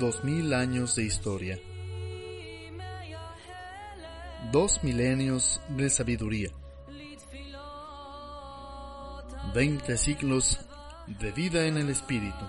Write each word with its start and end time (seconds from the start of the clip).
Dos 0.00 0.24
mil 0.24 0.54
años 0.54 0.96
de 0.96 1.04
historia. 1.04 1.60
Dos 4.50 4.82
milenios 4.82 5.60
de 5.68 5.90
sabiduría. 5.90 6.48
Veinte 9.54 9.98
siglos 9.98 10.58
de 11.06 11.32
vida 11.32 11.66
en 11.66 11.76
el 11.76 11.90
espíritu. 11.90 12.46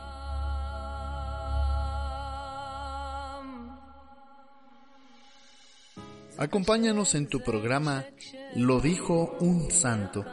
Acompáñanos 6.37 7.15
en 7.15 7.27
tu 7.27 7.41
programa 7.41 8.05
Lo 8.55 8.79
dijo 8.79 9.35
un 9.41 9.69
santo 9.71 10.23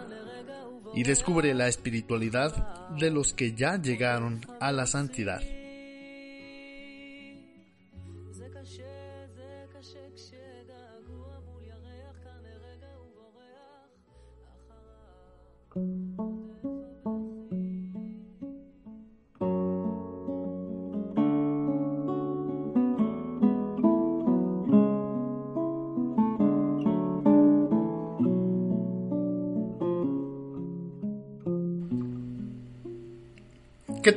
y 0.94 1.02
descubre 1.02 1.52
la 1.52 1.66
espiritualidad 1.66 2.88
de 2.90 3.10
los 3.10 3.32
que 3.34 3.54
ya 3.54 3.76
llegaron 3.82 4.46
a 4.60 4.70
la 4.70 4.86
santidad. 4.86 5.42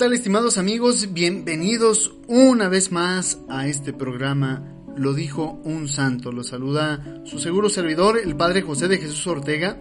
Tal 0.02 0.13
estimados 0.13 0.57
amigos? 0.57 1.13
Bienvenidos 1.13 2.16
una 2.25 2.69
vez 2.69 2.91
más 2.91 3.38
a 3.49 3.67
este 3.67 3.94
programa 3.94 4.63
Lo 4.97 5.13
dijo 5.13 5.61
un 5.63 5.88
santo. 5.88 6.31
Lo 6.31 6.44
saluda 6.44 7.21
su 7.23 7.38
seguro 7.38 7.69
servidor, 7.69 8.17
el 8.17 8.35
Padre 8.35 8.63
José 8.63 8.88
de 8.88 8.97
Jesús 8.97 9.27
Ortega, 9.27 9.79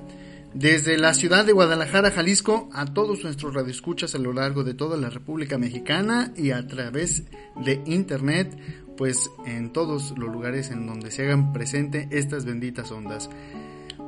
desde 0.53 0.99
la 0.99 1.15
ciudad 1.15 1.47
de 1.47 1.55
Guadalajara, 1.55 2.11
Jalisco, 2.11 2.69
a 2.75 2.85
todos 2.85 3.25
nuestros 3.25 3.55
radioescuchas 3.55 4.15
a 4.15 4.19
lo 4.19 4.35
largo 4.35 4.63
de 4.63 4.75
toda 4.75 4.99
la 4.99 5.09
República 5.09 5.57
Mexicana 5.57 6.35
y 6.37 6.51
a 6.51 6.67
través 6.67 7.23
de 7.65 7.83
internet, 7.87 8.59
pues 8.99 9.31
en 9.47 9.73
todos 9.73 10.13
los 10.19 10.31
lugares 10.31 10.71
en 10.71 10.87
donde 10.87 11.11
se 11.13 11.23
hagan 11.23 11.55
presente 11.55 12.09
estas 12.11 12.45
benditas 12.45 12.93
ondas. 12.93 13.31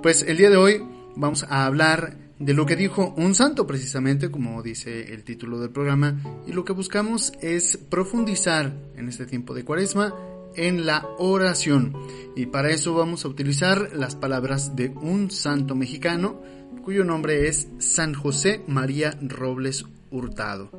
Pues 0.03 0.21
el 0.29 0.37
día 0.37 0.51
de 0.51 0.59
hoy 0.59 0.83
vamos 1.17 1.45
a 1.49 1.65
hablar 1.65 2.17
de 2.39 2.55
lo 2.55 2.67
que 2.67 2.77
dijo 2.77 3.15
un 3.17 3.35
santo 3.35 3.67
precisamente, 3.67 4.31
como 4.31 4.63
dice 4.63 5.15
el 5.15 5.23
título 5.23 5.61
del 5.61 5.71
programa, 5.71 6.21
y 6.47 6.53
lo 6.53 6.65
que 6.65 6.73
buscamos 6.73 7.33
es 7.41 7.77
profundizar 7.77 8.75
en 8.97 9.09
este 9.09 9.27
tiempo 9.27 9.55
de 9.55 9.65
cuaresma 9.65 10.15
en 10.57 10.85
la 10.85 11.07
oración. 11.19 11.95
Y 12.35 12.47
para 12.47 12.71
eso 12.71 12.95
vamos 12.95 13.25
a 13.25 13.29
utilizar 13.29 13.91
las 13.95 14.17
palabras 14.17 14.75
de 14.75 14.89
un 14.89 15.31
santo 15.31 15.75
mexicano, 15.75 16.43
cuyo 16.83 17.05
nombre 17.05 17.47
es 17.49 17.69
San 17.79 18.13
José 18.13 18.63
María 18.67 19.17
Robles 19.23 19.85
Hurtado. 20.11 20.71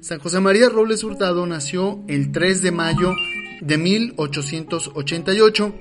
San 0.00 0.18
José 0.18 0.40
María 0.40 0.68
Robles 0.68 1.04
Hurtado 1.04 1.46
nació 1.46 2.02
el 2.08 2.32
3 2.32 2.62
de 2.62 2.72
mayo 2.72 3.12
de 3.60 3.78
1888 3.78 5.74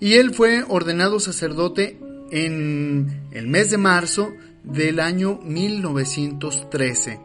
y 0.00 0.14
él 0.14 0.34
fue 0.34 0.64
ordenado 0.66 1.20
sacerdote 1.20 2.00
en 2.32 3.28
el 3.30 3.46
mes 3.46 3.70
de 3.70 3.78
marzo 3.78 4.32
del 4.64 4.98
año 4.98 5.38
1913. 5.44 7.20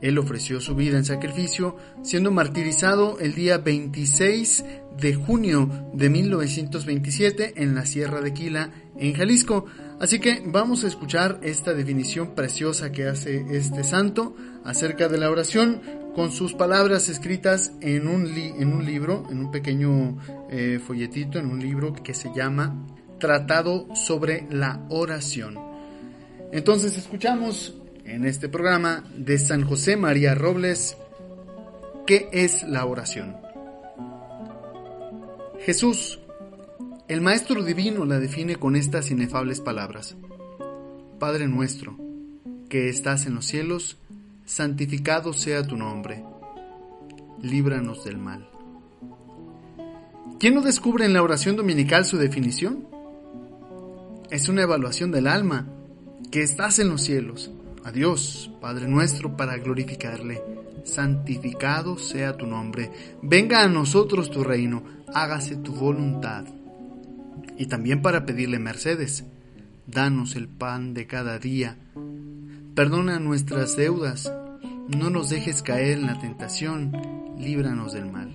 Él 0.00 0.18
ofreció 0.18 0.60
su 0.60 0.74
vida 0.74 0.98
en 0.98 1.04
sacrificio, 1.04 1.76
siendo 2.02 2.30
martirizado 2.30 3.18
el 3.20 3.34
día 3.34 3.58
26 3.58 4.64
de 5.00 5.14
junio 5.14 5.90
de 5.94 6.10
1927 6.10 7.54
en 7.56 7.74
la 7.74 7.86
Sierra 7.86 8.20
de 8.20 8.34
Quila, 8.34 8.70
en 8.98 9.14
Jalisco. 9.14 9.66
Así 10.00 10.18
que 10.18 10.42
vamos 10.44 10.84
a 10.84 10.88
escuchar 10.88 11.40
esta 11.42 11.72
definición 11.72 12.34
preciosa 12.34 12.92
que 12.92 13.06
hace 13.06 13.44
este 13.50 13.84
santo 13.84 14.36
acerca 14.64 15.08
de 15.08 15.18
la 15.18 15.30
oración 15.30 15.80
con 16.14 16.32
sus 16.32 16.54
palabras 16.54 17.08
escritas 17.08 17.72
en 17.80 18.06
un, 18.06 18.26
en 18.26 18.72
un 18.72 18.84
libro, 18.84 19.26
en 19.30 19.38
un 19.38 19.50
pequeño 19.50 20.18
eh, 20.50 20.80
folletito, 20.84 21.38
en 21.38 21.46
un 21.46 21.60
libro 21.60 21.92
que 21.92 22.14
se 22.14 22.30
llama 22.34 22.86
Tratado 23.18 23.94
sobre 23.94 24.46
la 24.50 24.84
oración. 24.88 25.58
Entonces 26.52 26.96
escuchamos 26.96 27.74
en 28.04 28.24
este 28.26 28.48
programa 28.48 29.04
de 29.16 29.38
San 29.38 29.64
José 29.64 29.96
María 29.96 30.34
Robles 30.34 30.96
qué 32.06 32.28
es 32.32 32.62
la 32.64 32.84
oración. 32.84 33.36
Jesús, 35.60 36.20
el 37.08 37.22
Maestro 37.22 37.62
Divino, 37.62 38.04
la 38.04 38.20
define 38.20 38.56
con 38.56 38.76
estas 38.76 39.10
inefables 39.10 39.60
palabras. 39.60 40.16
Padre 41.18 41.48
nuestro, 41.48 41.96
que 42.68 42.88
estás 42.88 43.26
en 43.26 43.34
los 43.34 43.46
cielos, 43.46 43.96
santificado 44.44 45.32
sea 45.32 45.66
tu 45.66 45.76
nombre. 45.76 46.22
Líbranos 47.40 48.04
del 48.04 48.18
mal. 48.18 48.48
¿Quién 50.38 50.54
no 50.54 50.60
descubre 50.60 51.06
en 51.06 51.14
la 51.14 51.22
oración 51.22 51.56
dominical 51.56 52.04
su 52.04 52.18
definición? 52.18 52.86
Es 54.34 54.48
una 54.48 54.62
evaluación 54.62 55.12
del 55.12 55.28
alma 55.28 55.68
que 56.32 56.42
estás 56.42 56.80
en 56.80 56.88
los 56.88 57.02
cielos. 57.02 57.52
Adiós, 57.84 58.50
Padre 58.60 58.88
nuestro, 58.88 59.36
para 59.36 59.58
glorificarle. 59.58 60.42
Santificado 60.82 61.98
sea 61.98 62.36
tu 62.36 62.44
nombre. 62.44 62.90
Venga 63.22 63.62
a 63.62 63.68
nosotros 63.68 64.32
tu 64.32 64.42
reino. 64.42 64.82
Hágase 65.14 65.54
tu 65.54 65.72
voluntad. 65.72 66.46
Y 67.56 67.66
también 67.66 68.02
para 68.02 68.26
pedirle 68.26 68.58
mercedes. 68.58 69.24
Danos 69.86 70.34
el 70.34 70.48
pan 70.48 70.94
de 70.94 71.06
cada 71.06 71.38
día. 71.38 71.78
Perdona 72.74 73.20
nuestras 73.20 73.76
deudas. 73.76 74.32
No 74.88 75.10
nos 75.10 75.30
dejes 75.30 75.62
caer 75.62 75.98
en 75.98 76.06
la 76.06 76.18
tentación. 76.18 76.90
Líbranos 77.38 77.92
del 77.92 78.10
mal. 78.10 78.34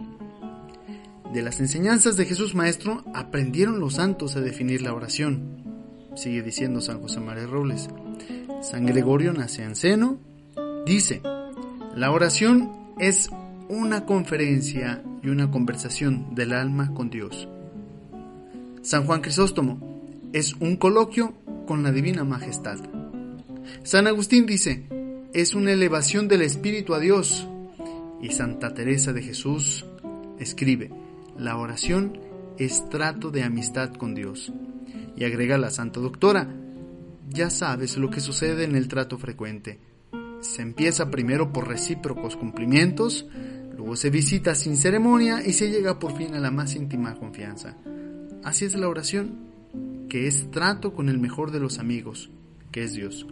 De 1.34 1.42
las 1.42 1.60
enseñanzas 1.60 2.16
de 2.16 2.24
Jesús 2.24 2.56
Maestro 2.56 3.04
aprendieron 3.14 3.82
los 3.82 3.96
santos 3.96 4.38
a 4.38 4.40
definir 4.40 4.82
la 4.82 4.94
oración 4.94 5.59
sigue 6.20 6.42
diciendo 6.42 6.82
San 6.82 7.02
José 7.02 7.20
María 7.20 7.48
Robles. 7.48 7.90
San 8.62 8.86
Gregorio 8.86 9.32
Nacianceno 9.34 10.20
dice, 10.86 11.22
la 11.96 12.12
oración 12.12 12.72
es 13.00 13.30
una 13.70 14.06
conferencia 14.06 15.02
y 15.24 15.30
una 15.30 15.50
conversación 15.50 16.36
del 16.36 16.54
alma 16.54 16.94
con 16.94 17.10
Dios. 17.10 17.48
San 18.82 19.06
Juan 19.06 19.22
Crisóstomo 19.22 20.02
es 20.34 20.54
un 20.60 20.76
coloquio 20.76 21.34
con 21.66 21.84
la 21.84 21.92
Divina 21.92 22.24
Majestad. 22.24 22.80
San 23.84 24.08
Agustín 24.08 24.46
dice, 24.46 24.88
es 25.34 25.54
una 25.54 25.72
elevación 25.72 26.28
del 26.28 26.42
Espíritu 26.42 26.94
a 26.94 27.00
Dios. 27.00 27.48
Y 28.22 28.32
Santa 28.32 28.74
Teresa 28.74 29.14
de 29.14 29.22
Jesús 29.22 29.86
escribe, 30.40 30.92
la 31.38 31.58
oración 31.58 32.20
es 32.58 32.90
trato 32.90 33.32
de 33.32 33.44
amistad 33.44 33.94
con 33.94 34.14
Dios. 34.16 34.52
Y 35.16 35.24
agrega 35.24 35.58
la 35.58 35.70
Santa 35.70 36.00
Doctora, 36.00 36.48
ya 37.30 37.50
sabes 37.50 37.98
lo 37.98 38.10
que 38.10 38.22
sucede 38.22 38.64
en 38.64 38.76
el 38.76 38.88
trato 38.88 39.18
frecuente. 39.18 39.80
Se 40.42 40.62
empieza 40.62 41.12
primero 41.12 41.52
por 41.52 41.68
recíprocos 41.68 42.36
cumplimientos, 42.36 43.28
luego 43.76 43.96
se 43.96 44.10
visita 44.10 44.56
sin 44.56 44.78
ceremonia 44.78 45.46
y 45.46 45.54
se 45.54 45.70
llega 45.70 46.00
por 46.00 46.16
fin 46.16 46.34
a 46.34 46.40
la 46.40 46.52
más 46.52 46.76
íntima 46.76 47.16
confianza. 47.16 47.76
Así 48.44 48.66
es 48.66 48.76
la 48.76 48.88
oración, 48.88 49.50
que 50.10 50.28
es 50.28 50.50
trato 50.50 50.94
con 50.94 51.10
el 51.10 51.20
mejor 51.20 51.52
de 51.52 51.60
los 51.60 51.78
amigos, 51.78 52.30
que 52.72 52.84
es 52.84 52.94
Dios. 52.94 53.28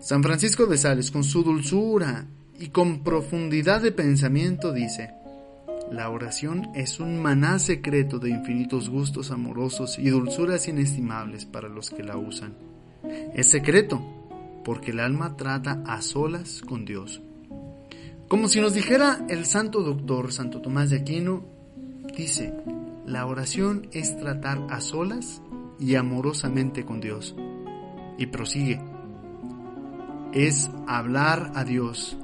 San 0.00 0.22
Francisco 0.22 0.66
de 0.66 0.76
Sales, 0.76 1.10
con 1.10 1.24
su 1.24 1.42
dulzura 1.42 2.26
y 2.58 2.68
con 2.68 3.02
profundidad 3.02 3.80
de 3.80 3.92
pensamiento, 3.92 4.72
dice, 4.72 5.10
la 5.90 6.10
oración 6.10 6.68
es 6.74 6.98
un 6.98 7.20
maná 7.22 7.58
secreto 7.58 8.18
de 8.18 8.30
infinitos 8.30 8.90
gustos 8.90 9.30
amorosos 9.30 9.98
y 9.98 10.10
dulzuras 10.10 10.66
inestimables 10.66 11.46
para 11.46 11.68
los 11.68 11.90
que 11.90 12.02
la 12.02 12.16
usan. 12.16 12.54
Es 13.34 13.50
secreto, 13.50 14.02
porque 14.64 14.90
el 14.90 15.00
alma 15.00 15.36
trata 15.36 15.82
a 15.86 16.02
solas 16.02 16.60
con 16.66 16.84
Dios. 16.84 17.22
Como 18.28 18.48
si 18.48 18.60
nos 18.60 18.74
dijera 18.74 19.24
el 19.28 19.44
santo 19.46 19.82
doctor 19.82 20.32
Santo 20.32 20.60
Tomás 20.60 20.90
de 20.90 20.96
Aquino, 20.96 21.44
dice, 22.16 22.52
la 23.06 23.24
oración 23.26 23.88
es 23.92 24.18
tratar 24.18 24.66
a 24.68 24.80
solas 24.80 25.40
y 25.78 25.94
amorosamente 25.94 26.84
con 26.84 27.00
Dios. 27.00 27.36
Y 28.18 28.26
prosigue, 28.26 28.80
es 30.32 30.68
hablar 30.88 31.52
a 31.54 31.62
Dios 31.62 32.16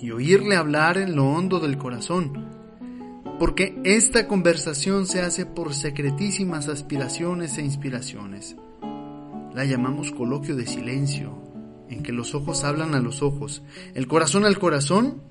y 0.00 0.12
oírle 0.12 0.56
hablar 0.56 0.96
en 0.96 1.14
lo 1.14 1.26
hondo 1.26 1.60
del 1.60 1.76
corazón, 1.76 2.59
porque 3.40 3.80
esta 3.84 4.28
conversación 4.28 5.06
se 5.06 5.22
hace 5.22 5.46
por 5.46 5.72
secretísimas 5.72 6.68
aspiraciones 6.68 7.56
e 7.56 7.62
inspiraciones. 7.62 8.54
La 9.54 9.64
llamamos 9.64 10.12
coloquio 10.12 10.56
de 10.56 10.66
silencio, 10.66 11.42
en 11.88 12.02
que 12.02 12.12
los 12.12 12.34
ojos 12.34 12.64
hablan 12.64 12.94
a 12.94 13.00
los 13.00 13.22
ojos, 13.22 13.62
el 13.94 14.06
corazón 14.08 14.44
al 14.44 14.58
corazón, 14.58 15.22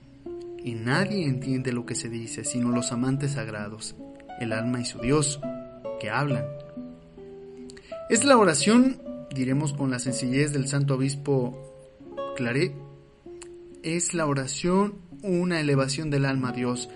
y 0.64 0.74
nadie 0.74 1.24
entiende 1.28 1.72
lo 1.72 1.86
que 1.86 1.94
se 1.94 2.10
dice 2.10 2.44
sino 2.46 2.72
los 2.72 2.92
amantes 2.92 3.34
sagrados, 3.34 3.96
el 4.40 4.54
alma 4.54 4.82
y 4.82 4.86
su 4.86 4.98
Dios, 4.98 5.40
que 6.00 6.10
hablan. 6.10 6.46
Es 8.10 8.24
la 8.24 8.40
oración, 8.40 9.04
diremos 9.36 9.72
con 9.72 9.92
la 9.92 10.00
sencillez 10.00 10.52
del 10.52 10.68
santo 10.68 10.96
obispo 10.96 11.56
Claret, 12.36 12.74
es 13.84 14.16
la 14.16 14.26
oración 14.26 14.96
una 15.22 15.60
elevación 15.60 16.10
del 16.10 16.26
alma 16.26 16.50
a 16.50 16.54
Dios, 16.54 16.90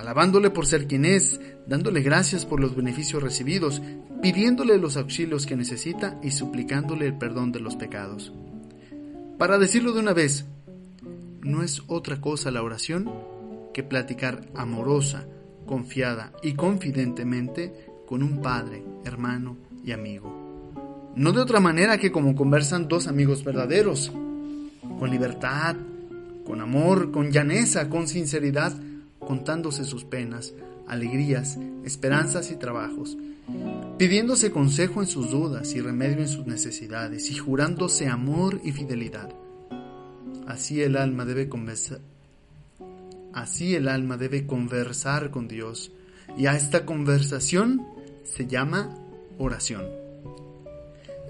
alabándole 0.00 0.48
por 0.48 0.66
ser 0.66 0.86
quien 0.86 1.04
es, 1.04 1.40
dándole 1.66 2.00
gracias 2.00 2.46
por 2.46 2.58
los 2.58 2.74
beneficios 2.74 3.22
recibidos, 3.22 3.82
pidiéndole 4.22 4.78
los 4.78 4.96
auxilios 4.96 5.44
que 5.44 5.56
necesita 5.56 6.18
y 6.22 6.30
suplicándole 6.30 7.06
el 7.06 7.18
perdón 7.18 7.52
de 7.52 7.60
los 7.60 7.76
pecados. 7.76 8.32
Para 9.38 9.58
decirlo 9.58 9.92
de 9.92 10.00
una 10.00 10.14
vez, 10.14 10.46
no 11.42 11.62
es 11.62 11.82
otra 11.86 12.20
cosa 12.20 12.50
la 12.50 12.62
oración 12.62 13.10
que 13.74 13.82
platicar 13.82 14.46
amorosa, 14.54 15.26
confiada 15.66 16.32
y 16.42 16.54
confidentemente 16.54 17.72
con 18.06 18.22
un 18.22 18.40
padre, 18.40 18.82
hermano 19.04 19.58
y 19.84 19.92
amigo. 19.92 21.12
No 21.14 21.32
de 21.32 21.40
otra 21.40 21.60
manera 21.60 21.98
que 21.98 22.10
como 22.10 22.34
conversan 22.34 22.88
dos 22.88 23.06
amigos 23.06 23.44
verdaderos, 23.44 24.10
con 24.98 25.10
libertad, 25.10 25.76
con 26.46 26.62
amor, 26.62 27.10
con 27.10 27.30
llaneza, 27.30 27.90
con 27.90 28.08
sinceridad, 28.08 28.72
contándose 29.30 29.84
sus 29.84 30.02
penas, 30.02 30.54
alegrías, 30.88 31.56
esperanzas 31.84 32.50
y 32.50 32.56
trabajos, 32.56 33.16
pidiéndose 33.96 34.50
consejo 34.50 35.02
en 35.02 35.06
sus 35.06 35.30
dudas 35.30 35.72
y 35.76 35.80
remedio 35.80 36.18
en 36.18 36.28
sus 36.28 36.48
necesidades, 36.48 37.30
y 37.30 37.36
jurándose 37.36 38.08
amor 38.08 38.60
y 38.64 38.72
fidelidad. 38.72 39.32
Así 40.48 40.82
el 40.82 40.96
alma 40.96 41.24
debe 41.24 41.48
conversar, 41.48 42.00
así 43.32 43.76
el 43.76 43.86
alma 43.86 44.16
debe 44.16 44.48
conversar 44.48 45.30
con 45.30 45.46
Dios, 45.46 45.92
y 46.36 46.46
a 46.46 46.56
esta 46.56 46.84
conversación 46.84 47.86
se 48.24 48.48
llama 48.48 48.98
oración. 49.38 49.84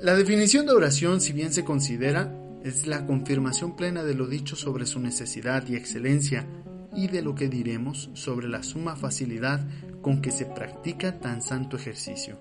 La 0.01 0.15
definición 0.15 0.65
de 0.65 0.73
oración, 0.73 1.21
si 1.21 1.35
bien 1.35 1.53
se 1.53 1.67
considera, 1.67 2.35
es 2.65 2.87
la 2.87 3.05
confirmación 3.05 3.77
plena 3.77 4.05
de 4.05 4.15
lo 4.15 4.27
dicho 4.27 4.57
sobre 4.57 4.87
su 4.87 5.01
necesidad 5.01 5.69
y 5.69 5.77
excelencia 5.77 6.47
y 6.95 7.09
de 7.09 7.23
lo 7.23 7.35
que 7.35 7.49
diremos 7.49 8.11
sobre 8.15 8.49
la 8.49 8.63
suma 8.63 8.97
facilidad 8.97 9.65
con 10.03 10.21
que 10.21 10.31
se 10.31 10.47
practica 10.47 11.19
tan 11.19 11.43
santo 11.43 11.77
ejercicio. 11.77 12.39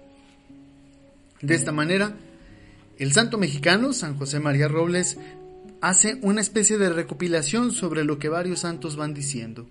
De 1.42 1.56
esta 1.56 1.72
manera, 1.72 2.16
el 2.98 3.13
santo 3.13 3.38
mexicano 3.38 3.94
San 3.94 4.18
José 4.18 4.40
María 4.40 4.68
Robles 4.68 5.18
hace 5.81 6.19
una 6.22 6.42
especie 6.42 6.78
de 6.78 6.90
recopilación 6.90 7.72
sobre 7.72 8.04
lo 8.04 8.19
que 8.19 8.30
varios 8.30 8.60
santos 8.60 8.98
van 8.98 9.13
diciendo, 9.13 9.68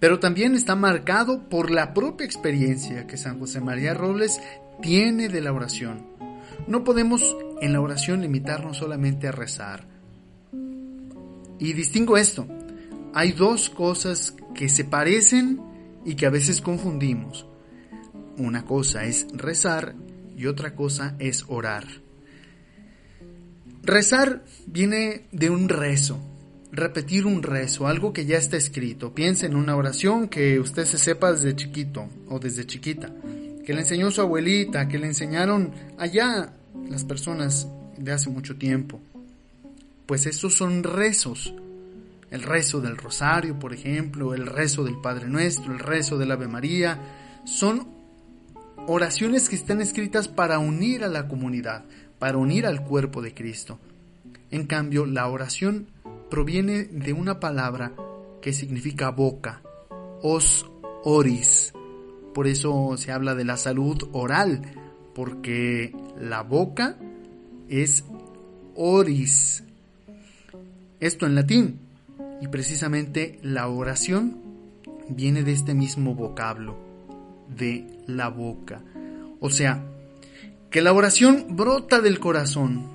pero 0.00 0.18
también 0.18 0.54
está 0.54 0.74
marcado 0.74 1.48
por 1.48 1.70
la 1.70 1.92
propia 1.92 2.24
experiencia 2.24 3.06
que 3.06 3.18
San 3.18 3.38
José 3.38 3.60
María 3.60 3.94
Robles 3.94 4.40
tiene 4.80 5.28
de 5.28 5.40
la 5.40 5.52
oración. 5.52 6.06
No 6.66 6.84
podemos 6.84 7.36
en 7.60 7.72
la 7.72 7.80
oración 7.80 8.22
limitarnos 8.22 8.78
solamente 8.78 9.28
a 9.28 9.32
rezar. 9.32 9.86
Y 11.58 11.72
distingo 11.72 12.16
esto. 12.16 12.46
Hay 13.16 13.30
dos 13.30 13.70
cosas 13.70 14.34
que 14.56 14.68
se 14.68 14.84
parecen 14.84 15.60
y 16.04 16.16
que 16.16 16.26
a 16.26 16.30
veces 16.30 16.60
confundimos. 16.60 17.46
Una 18.36 18.64
cosa 18.64 19.04
es 19.04 19.28
rezar 19.32 19.94
y 20.36 20.46
otra 20.46 20.74
cosa 20.74 21.14
es 21.20 21.44
orar. 21.46 21.86
Rezar 23.84 24.44
viene 24.66 25.26
de 25.30 25.48
un 25.48 25.68
rezo, 25.68 26.18
repetir 26.72 27.24
un 27.24 27.44
rezo, 27.44 27.86
algo 27.86 28.12
que 28.12 28.26
ya 28.26 28.36
está 28.36 28.56
escrito. 28.56 29.14
Piensa 29.14 29.46
en 29.46 29.54
una 29.54 29.76
oración 29.76 30.28
que 30.28 30.58
usted 30.58 30.84
se 30.84 30.98
sepa 30.98 31.30
desde 31.32 31.54
chiquito 31.54 32.08
o 32.28 32.40
desde 32.40 32.66
chiquita, 32.66 33.14
que 33.64 33.74
le 33.74 33.80
enseñó 33.80 34.10
su 34.10 34.22
abuelita, 34.22 34.88
que 34.88 34.98
le 34.98 35.06
enseñaron 35.06 35.70
allá 35.98 36.52
las 36.90 37.04
personas 37.04 37.68
de 37.96 38.10
hace 38.10 38.28
mucho 38.28 38.56
tiempo. 38.56 39.00
Pues 40.06 40.26
estos 40.26 40.54
son 40.56 40.82
rezos. 40.82 41.54
El 42.34 42.42
rezo 42.42 42.80
del 42.80 42.96
rosario, 42.96 43.60
por 43.60 43.72
ejemplo, 43.72 44.34
el 44.34 44.46
rezo 44.46 44.82
del 44.82 45.00
Padre 45.00 45.28
Nuestro, 45.28 45.72
el 45.72 45.78
rezo 45.78 46.18
del 46.18 46.32
Ave 46.32 46.48
María, 46.48 46.98
son 47.44 47.86
oraciones 48.88 49.48
que 49.48 49.54
están 49.54 49.80
escritas 49.80 50.26
para 50.26 50.58
unir 50.58 51.04
a 51.04 51.08
la 51.08 51.28
comunidad, 51.28 51.84
para 52.18 52.36
unir 52.36 52.66
al 52.66 52.82
cuerpo 52.82 53.22
de 53.22 53.32
Cristo. 53.34 53.78
En 54.50 54.66
cambio, 54.66 55.06
la 55.06 55.28
oración 55.28 55.86
proviene 56.28 56.82
de 56.82 57.12
una 57.12 57.38
palabra 57.38 57.92
que 58.42 58.52
significa 58.52 59.12
boca, 59.12 59.62
os 60.20 60.68
oris. 61.04 61.72
Por 62.34 62.48
eso 62.48 62.96
se 62.96 63.12
habla 63.12 63.36
de 63.36 63.44
la 63.44 63.56
salud 63.56 64.08
oral, 64.10 64.60
porque 65.14 65.94
la 66.20 66.42
boca 66.42 66.98
es 67.68 68.04
oris. 68.74 69.62
Esto 70.98 71.26
en 71.26 71.36
latín. 71.36 71.83
Y 72.44 72.48
precisamente 72.48 73.38
la 73.40 73.68
oración 73.68 74.36
viene 75.08 75.44
de 75.44 75.52
este 75.52 75.72
mismo 75.72 76.14
vocablo, 76.14 76.76
de 77.48 77.86
la 78.06 78.28
boca. 78.28 78.82
O 79.40 79.48
sea, 79.48 79.82
que 80.68 80.82
la 80.82 80.92
oración 80.92 81.56
brota 81.56 82.02
del 82.02 82.20
corazón 82.20 82.86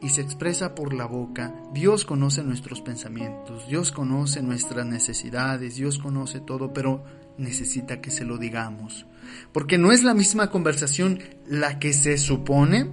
y 0.00 0.10
se 0.10 0.20
expresa 0.20 0.76
por 0.76 0.94
la 0.94 1.06
boca. 1.06 1.52
Dios 1.72 2.04
conoce 2.04 2.44
nuestros 2.44 2.82
pensamientos, 2.82 3.66
Dios 3.66 3.90
conoce 3.90 4.42
nuestras 4.42 4.86
necesidades, 4.86 5.74
Dios 5.74 5.98
conoce 5.98 6.38
todo, 6.38 6.72
pero 6.72 7.02
necesita 7.36 8.00
que 8.00 8.12
se 8.12 8.24
lo 8.24 8.38
digamos. 8.38 9.06
Porque 9.50 9.76
no 9.76 9.90
es 9.90 10.04
la 10.04 10.14
misma 10.14 10.52
conversación 10.52 11.18
la 11.48 11.80
que 11.80 11.92
se 11.92 12.16
supone 12.16 12.92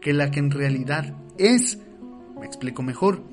que 0.00 0.12
la 0.12 0.30
que 0.30 0.38
en 0.38 0.52
realidad 0.52 1.12
es. 1.38 1.76
Me 2.38 2.46
explico 2.46 2.84
mejor. 2.84 3.24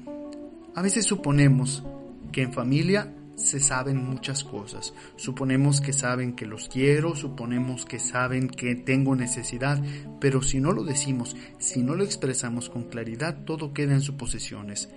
A 0.73 0.81
veces 0.81 1.05
suponemos 1.05 1.83
que 2.31 2.41
en 2.41 2.53
familia 2.53 3.13
se 3.37 3.59
saben 3.59 3.97
muchas 4.03 4.43
cosas. 4.43 4.93
Suponemos 5.15 5.79
que 5.79 5.93
saben 5.93 6.35
que 6.35 6.47
los 6.47 6.67
quiero, 6.67 7.15
suponemos 7.15 7.85
que 7.85 7.99
saben 7.99 8.49
que 8.49 8.75
tengo 8.75 9.15
necesidad, 9.15 9.81
pero 10.19 10.41
si 10.41 10.59
no 10.59 10.71
lo 10.71 10.83
decimos, 10.83 11.35
si 11.59 11.83
no 11.83 11.95
lo 11.95 12.03
expresamos 12.03 12.69
con 12.69 12.85
claridad, 12.85 13.43
todo 13.45 13.73
queda 13.73 13.93
en 13.93 14.01
suposiciones. 14.01 14.89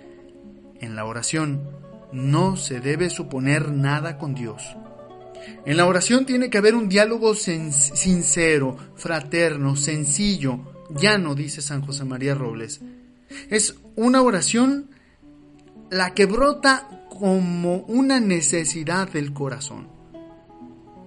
En 0.79 0.95
la 0.95 1.05
oración 1.05 1.61
no 2.11 2.57
se 2.57 2.81
debe 2.81 3.09
suponer 3.09 3.71
nada 3.71 4.17
con 4.17 4.33
Dios. 4.33 4.75
En 5.65 5.77
la 5.77 5.85
oración 5.85 6.25
tiene 6.25 6.49
que 6.49 6.57
haber 6.57 6.75
un 6.75 6.89
diálogo 6.89 7.33
sincero, 7.35 8.77
fraterno, 8.95 9.75
sencillo, 9.75 10.85
llano, 10.95 11.35
dice 11.35 11.61
San 11.61 11.81
José 11.81 12.05
María 12.05 12.35
Robles. 12.35 12.81
Es 13.49 13.75
una 13.95 14.21
oración 14.21 14.89
la 15.91 16.13
que 16.13 16.25
brota 16.25 17.05
como 17.09 17.79
una 17.79 18.21
necesidad 18.21 19.11
del 19.11 19.33
corazón. 19.33 19.89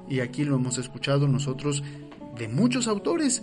Y 0.08 0.20
aquí 0.20 0.44
lo 0.44 0.56
hemos 0.56 0.76
escuchado 0.76 1.26
nosotros 1.26 1.82
de 2.36 2.48
muchos 2.48 2.86
autores. 2.86 3.42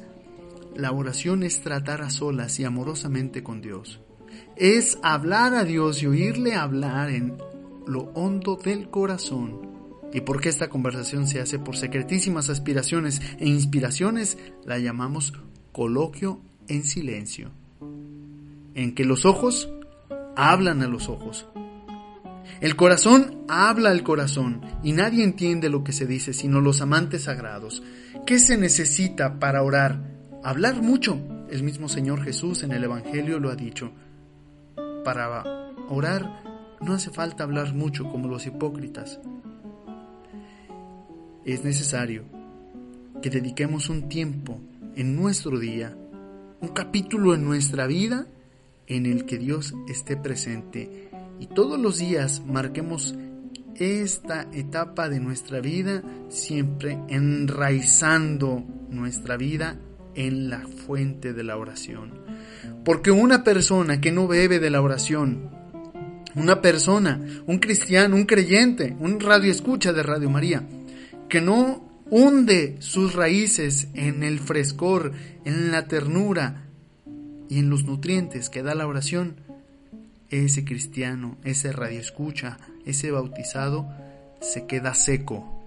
La 0.75 0.91
oración 0.91 1.41
es 1.41 1.61
tratar 1.61 2.03
a 2.03 2.11
solas 2.11 2.59
y 2.59 2.63
amorosamente 2.63 3.41
con 3.41 3.59
Dios. 3.59 3.99
Es 4.55 4.99
hablar 5.01 5.55
a 5.55 5.63
Dios 5.63 6.03
y 6.03 6.07
oírle 6.07 6.53
hablar 6.53 7.09
en 7.09 7.37
lo 7.87 8.11
hondo 8.13 8.55
del 8.55 8.89
corazón 8.89 9.71
y 10.13 10.21
porque 10.21 10.49
esta 10.49 10.69
conversación 10.69 11.25
se 11.25 11.41
hace 11.41 11.57
por 11.57 11.75
secretísimas 11.75 12.49
aspiraciones 12.49 13.19
e 13.39 13.47
inspiraciones, 13.47 14.37
la 14.65 14.77
llamamos 14.77 15.33
coloquio 15.71 16.39
en 16.67 16.83
silencio, 16.83 17.49
en 18.75 18.93
que 18.93 19.05
los 19.05 19.25
ojos 19.25 19.69
hablan 20.35 20.81
a 20.81 20.87
los 20.87 21.09
ojos. 21.09 21.47
El 22.59 22.75
corazón 22.75 23.43
habla 23.47 23.89
al 23.89 24.03
corazón 24.03 24.61
y 24.83 24.91
nadie 24.91 25.23
entiende 25.23 25.69
lo 25.69 25.83
que 25.83 25.93
se 25.93 26.05
dice 26.05 26.33
sino 26.33 26.61
los 26.61 26.81
amantes 26.81 27.23
sagrados. 27.23 27.81
¿Qué 28.25 28.39
se 28.39 28.57
necesita 28.57 29.39
para 29.39 29.63
orar? 29.63 29.99
Hablar 30.43 30.81
mucho. 30.81 31.19
El 31.49 31.63
mismo 31.63 31.89
Señor 31.89 32.23
Jesús 32.23 32.63
en 32.63 32.71
el 32.71 32.83
Evangelio 32.83 33.39
lo 33.39 33.49
ha 33.49 33.55
dicho. 33.55 33.91
para 35.03 35.43
orar 35.89 36.43
no 36.81 36.93
hace 36.93 37.09
falta 37.09 37.43
hablar 37.43 37.73
mucho 37.73 38.09
como 38.09 38.27
los 38.27 38.45
hipócritas. 38.45 39.19
Es 41.45 41.63
necesario 41.63 42.25
que 43.21 43.29
dediquemos 43.29 43.89
un 43.89 44.07
tiempo 44.09 44.59
en 44.95 45.15
nuestro 45.15 45.59
día, 45.59 45.95
un 46.59 46.69
capítulo 46.69 47.33
en 47.33 47.43
nuestra 47.43 47.87
vida 47.87 48.27
en 48.87 49.05
el 49.05 49.25
que 49.25 49.37
Dios 49.37 49.73
esté 49.87 50.17
presente 50.17 51.09
y 51.39 51.47
todos 51.47 51.79
los 51.79 51.97
días 51.97 52.43
marquemos 52.45 53.15
esta 53.75 54.47
etapa 54.53 55.09
de 55.09 55.19
nuestra 55.19 55.59
vida 55.59 56.03
siempre 56.29 56.99
enraizando 57.09 58.63
nuestra 58.89 59.37
vida 59.37 59.79
en 60.13 60.49
la 60.49 60.67
fuente 60.67 61.33
de 61.33 61.43
la 61.43 61.57
oración. 61.57 62.19
Porque 62.85 63.09
una 63.09 63.43
persona 63.43 63.99
que 63.99 64.11
no 64.11 64.27
bebe 64.27 64.59
de 64.59 64.69
la 64.69 64.81
oración, 64.81 65.49
una 66.35 66.61
persona, 66.61 67.19
un 67.47 67.57
cristiano, 67.57 68.15
un 68.15 68.25
creyente, 68.25 68.95
un 68.99 69.19
radio 69.19 69.51
escucha 69.51 69.93
de 69.93 70.03
Radio 70.03 70.29
María, 70.29 70.67
que 71.27 71.41
no 71.41 72.03
hunde 72.09 72.75
sus 72.79 73.15
raíces 73.15 73.87
en 73.93 74.23
el 74.23 74.39
frescor, 74.39 75.13
en 75.43 75.71
la 75.71 75.87
ternura 75.87 76.67
y 77.51 77.59
en 77.59 77.69
los 77.69 77.83
nutrientes 77.83 78.49
que 78.49 78.63
da 78.63 78.75
la 78.75 78.87
oración, 78.87 79.35
ese 80.29 80.63
cristiano, 80.63 81.37
ese 81.43 81.73
radio 81.73 81.99
escucha, 81.99 82.57
ese 82.85 83.11
bautizado, 83.11 83.89
se 84.39 84.67
queda 84.67 84.93
seco. 84.93 85.61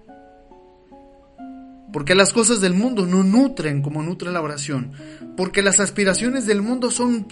Porque 1.93 2.15
las 2.15 2.33
cosas 2.33 2.59
del 2.59 2.73
mundo 2.73 3.05
no 3.05 3.23
nutren 3.23 3.83
como 3.83 4.01
nutre 4.01 4.31
la 4.31 4.41
oración. 4.41 4.93
Porque 5.37 5.61
las 5.61 5.79
aspiraciones 5.79 6.47
del 6.47 6.63
mundo 6.63 6.89
son 6.89 7.27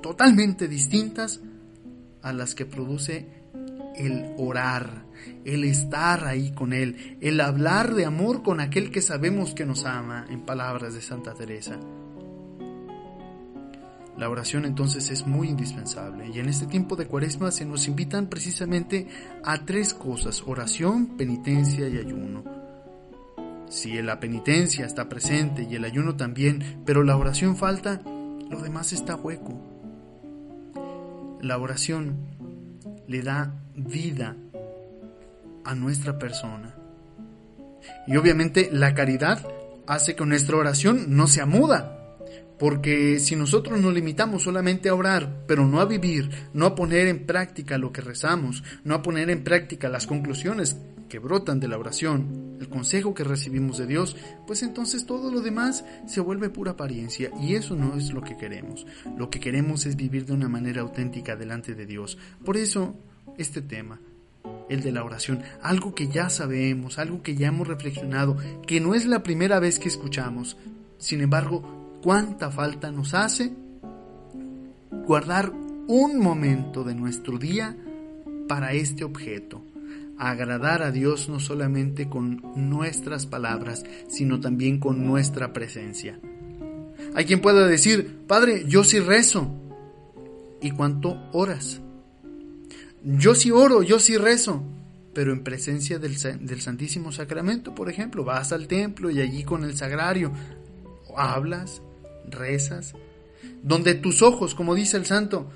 totalmente 0.00 0.66
distintas 0.66 1.40
a 2.22 2.32
las 2.32 2.54
que 2.54 2.64
produce 2.64 3.28
el 3.96 4.32
orar, 4.38 5.04
el 5.44 5.62
estar 5.64 6.24
ahí 6.24 6.52
con 6.52 6.72
Él, 6.72 7.18
el 7.20 7.38
hablar 7.38 7.94
de 7.94 8.06
amor 8.06 8.42
con 8.42 8.60
aquel 8.60 8.90
que 8.90 9.02
sabemos 9.02 9.52
que 9.52 9.66
nos 9.66 9.84
ama, 9.84 10.24
en 10.30 10.40
palabras 10.46 10.94
de 10.94 11.02
Santa 11.02 11.34
Teresa. 11.34 11.78
La 14.20 14.28
oración 14.28 14.66
entonces 14.66 15.10
es 15.10 15.26
muy 15.26 15.48
indispensable 15.48 16.28
y 16.28 16.40
en 16.40 16.50
este 16.50 16.66
tiempo 16.66 16.94
de 16.94 17.06
cuaresma 17.06 17.50
se 17.50 17.64
nos 17.64 17.88
invitan 17.88 18.26
precisamente 18.26 19.08
a 19.42 19.64
tres 19.64 19.94
cosas, 19.94 20.42
oración, 20.46 21.16
penitencia 21.16 21.88
y 21.88 21.96
ayuno. 21.96 22.44
Si 23.70 23.94
la 24.02 24.20
penitencia 24.20 24.84
está 24.84 25.08
presente 25.08 25.62
y 25.62 25.74
el 25.74 25.86
ayuno 25.86 26.16
también, 26.16 26.82
pero 26.84 27.02
la 27.02 27.16
oración 27.16 27.56
falta, 27.56 28.02
lo 28.50 28.60
demás 28.60 28.92
está 28.92 29.16
hueco. 29.16 29.58
La 31.40 31.56
oración 31.56 32.18
le 33.08 33.22
da 33.22 33.54
vida 33.74 34.36
a 35.64 35.74
nuestra 35.74 36.18
persona. 36.18 36.74
Y 38.06 38.18
obviamente 38.18 38.68
la 38.70 38.92
caridad 38.92 39.42
hace 39.86 40.14
que 40.14 40.26
nuestra 40.26 40.58
oración 40.58 41.16
no 41.16 41.26
sea 41.26 41.46
muda, 41.46 41.99
porque 42.60 43.18
si 43.20 43.36
nosotros 43.36 43.80
nos 43.80 43.94
limitamos 43.94 44.42
solamente 44.42 44.90
a 44.90 44.94
orar, 44.94 45.44
pero 45.46 45.66
no 45.66 45.80
a 45.80 45.86
vivir, 45.86 46.28
no 46.52 46.66
a 46.66 46.74
poner 46.74 47.08
en 47.08 47.24
práctica 47.24 47.78
lo 47.78 47.90
que 47.90 48.02
rezamos, 48.02 48.62
no 48.84 48.94
a 48.94 49.02
poner 49.02 49.30
en 49.30 49.42
práctica 49.42 49.88
las 49.88 50.06
conclusiones 50.06 50.76
que 51.08 51.18
brotan 51.18 51.58
de 51.58 51.68
la 51.68 51.78
oración, 51.78 52.58
el 52.60 52.68
consejo 52.68 53.14
que 53.14 53.24
recibimos 53.24 53.78
de 53.78 53.86
Dios, 53.86 54.14
pues 54.46 54.62
entonces 54.62 55.06
todo 55.06 55.32
lo 55.32 55.40
demás 55.40 55.86
se 56.06 56.20
vuelve 56.20 56.50
pura 56.50 56.72
apariencia 56.72 57.30
y 57.40 57.54
eso 57.54 57.76
no 57.76 57.96
es 57.96 58.12
lo 58.12 58.20
que 58.20 58.36
queremos. 58.36 58.86
Lo 59.16 59.30
que 59.30 59.40
queremos 59.40 59.86
es 59.86 59.96
vivir 59.96 60.26
de 60.26 60.34
una 60.34 60.50
manera 60.50 60.82
auténtica 60.82 61.36
delante 61.36 61.74
de 61.74 61.86
Dios. 61.86 62.18
Por 62.44 62.58
eso, 62.58 62.94
este 63.38 63.62
tema, 63.62 64.00
el 64.68 64.82
de 64.82 64.92
la 64.92 65.02
oración, 65.02 65.42
algo 65.62 65.94
que 65.94 66.08
ya 66.08 66.28
sabemos, 66.28 66.98
algo 66.98 67.22
que 67.22 67.34
ya 67.34 67.48
hemos 67.48 67.66
reflexionado, 67.66 68.36
que 68.66 68.80
no 68.80 68.94
es 68.94 69.06
la 69.06 69.22
primera 69.22 69.60
vez 69.60 69.78
que 69.78 69.88
escuchamos, 69.88 70.58
sin 70.98 71.22
embargo, 71.22 71.80
cuánta 72.02 72.50
falta 72.50 72.90
nos 72.90 73.14
hace 73.14 73.52
guardar 75.06 75.52
un 75.86 76.18
momento 76.18 76.84
de 76.84 76.94
nuestro 76.94 77.38
día 77.38 77.76
para 78.48 78.72
este 78.72 79.04
objeto, 79.04 79.64
agradar 80.18 80.82
a 80.82 80.90
Dios 80.90 81.28
no 81.28 81.40
solamente 81.40 82.08
con 82.08 82.42
nuestras 82.54 83.26
palabras, 83.26 83.84
sino 84.08 84.40
también 84.40 84.78
con 84.78 85.04
nuestra 85.06 85.52
presencia. 85.52 86.18
Hay 87.14 87.24
quien 87.24 87.40
pueda 87.40 87.66
decir, 87.66 88.18
Padre, 88.26 88.64
yo 88.66 88.84
sí 88.84 89.00
rezo. 89.00 89.50
¿Y 90.62 90.72
cuánto 90.72 91.18
oras? 91.32 91.80
Yo 93.02 93.34
sí 93.34 93.50
oro, 93.50 93.82
yo 93.82 93.98
sí 93.98 94.16
rezo, 94.16 94.62
pero 95.14 95.32
en 95.32 95.42
presencia 95.42 95.98
del, 95.98 96.16
del 96.40 96.60
Santísimo 96.60 97.12
Sacramento, 97.12 97.74
por 97.74 97.88
ejemplo, 97.88 98.24
vas 98.24 98.52
al 98.52 98.68
templo 98.68 99.10
y 99.10 99.20
allí 99.20 99.42
con 99.42 99.64
el 99.64 99.76
sagrario 99.76 100.32
hablas, 101.16 101.82
rezas, 102.30 102.94
donde 103.62 103.94
tus 103.94 104.22
ojos, 104.22 104.54
como 104.54 104.74
dice 104.74 104.96
el 104.96 105.06
santo, 105.06 105.50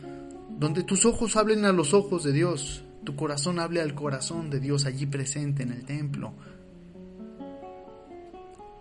donde 0.59 0.83
tus 0.83 1.05
ojos 1.07 1.37
hablen 1.37 1.65
a 1.65 1.73
los 1.73 1.95
ojos 1.95 2.25
de 2.25 2.33
Dios, 2.33 2.85
tu 3.05 3.17
corazón 3.17 3.59
hable 3.59 3.81
al 3.81 3.95
corazón 3.95 4.51
de 4.51 4.61
Dios 4.61 4.87
allí 4.87 5.07
presente 5.07 5.63
en 5.63 5.73
el 5.73 5.85
templo. 5.85 6.35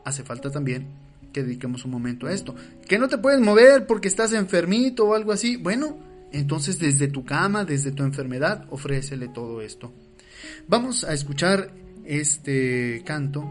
Hace 0.06 0.24
falta 0.24 0.50
también 0.50 0.88
que 1.32 1.44
dediquemos 1.44 1.84
un 1.86 1.92
momento 1.92 2.28
a 2.28 2.32
esto. 2.32 2.56
Que 2.88 2.98
no 2.98 3.08
te 3.08 3.18
puedes 3.18 3.42
mover 3.42 3.88
porque 3.88 4.08
estás 4.08 4.34
enfermito 4.34 5.06
o 5.06 5.14
algo 5.16 5.32
así. 5.32 5.58
Bueno, 5.58 5.98
entonces 6.32 6.80
desde 6.80 7.08
tu 7.08 7.26
cama, 7.26 7.66
desde 7.66 7.92
tu 7.92 8.04
enfermedad, 8.04 8.66
ofrécele 8.70 9.28
todo 9.30 9.62
esto. 9.62 9.92
Vamos 10.68 11.04
a 11.04 11.14
escuchar 11.14 11.74
este 12.06 13.02
canto 13.06 13.44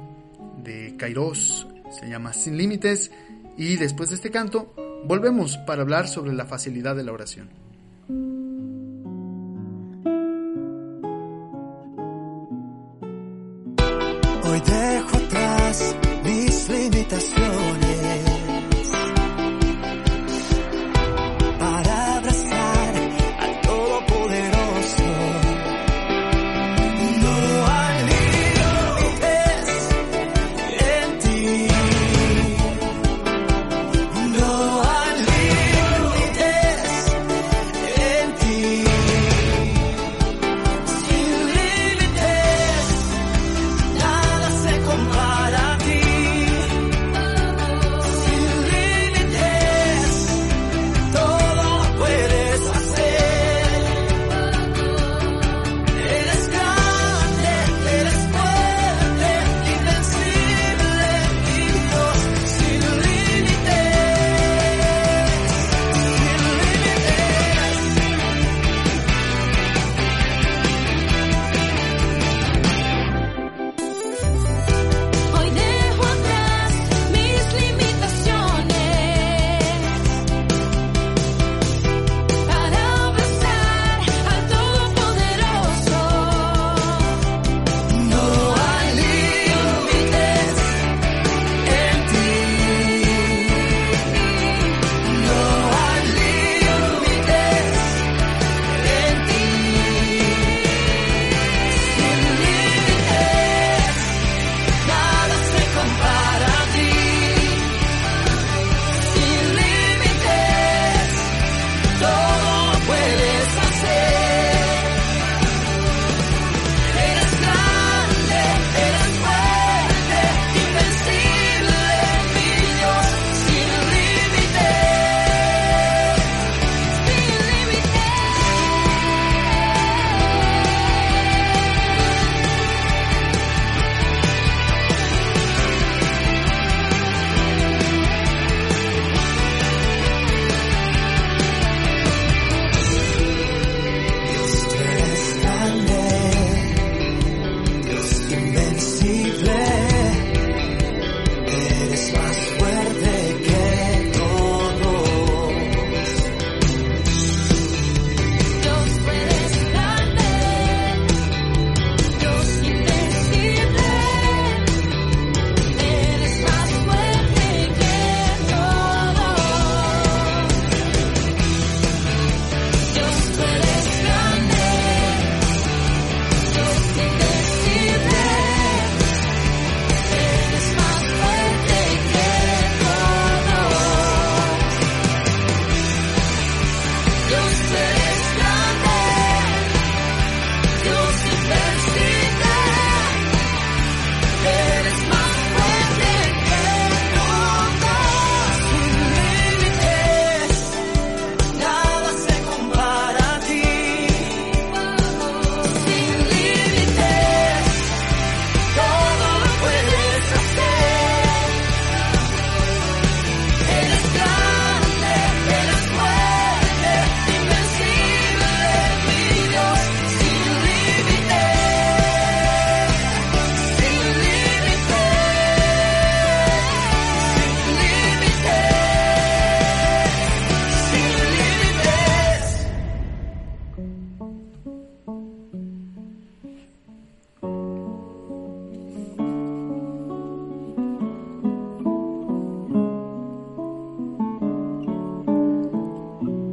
de 0.63 0.95
Kairos, 0.97 1.67
se 1.91 2.09
llama 2.09 2.33
Sin 2.33 2.57
Límites. 2.57 3.11
Y 3.57 3.77
después 3.77 4.11
de 4.11 4.17
este 4.17 4.31
canto, 4.31 4.73
volvemos 5.07 5.59
para 5.59 5.83
hablar 5.83 6.09
sobre 6.09 6.33
la 6.33 6.47
facilidad 6.47 6.97
de 6.97 7.05
la 7.05 7.13
oración. 7.13 7.51
Hoy 14.45 14.61
dejo 14.61 15.17
atrás 15.17 15.97
mis 16.25 16.69
limitaciones 16.69 18.42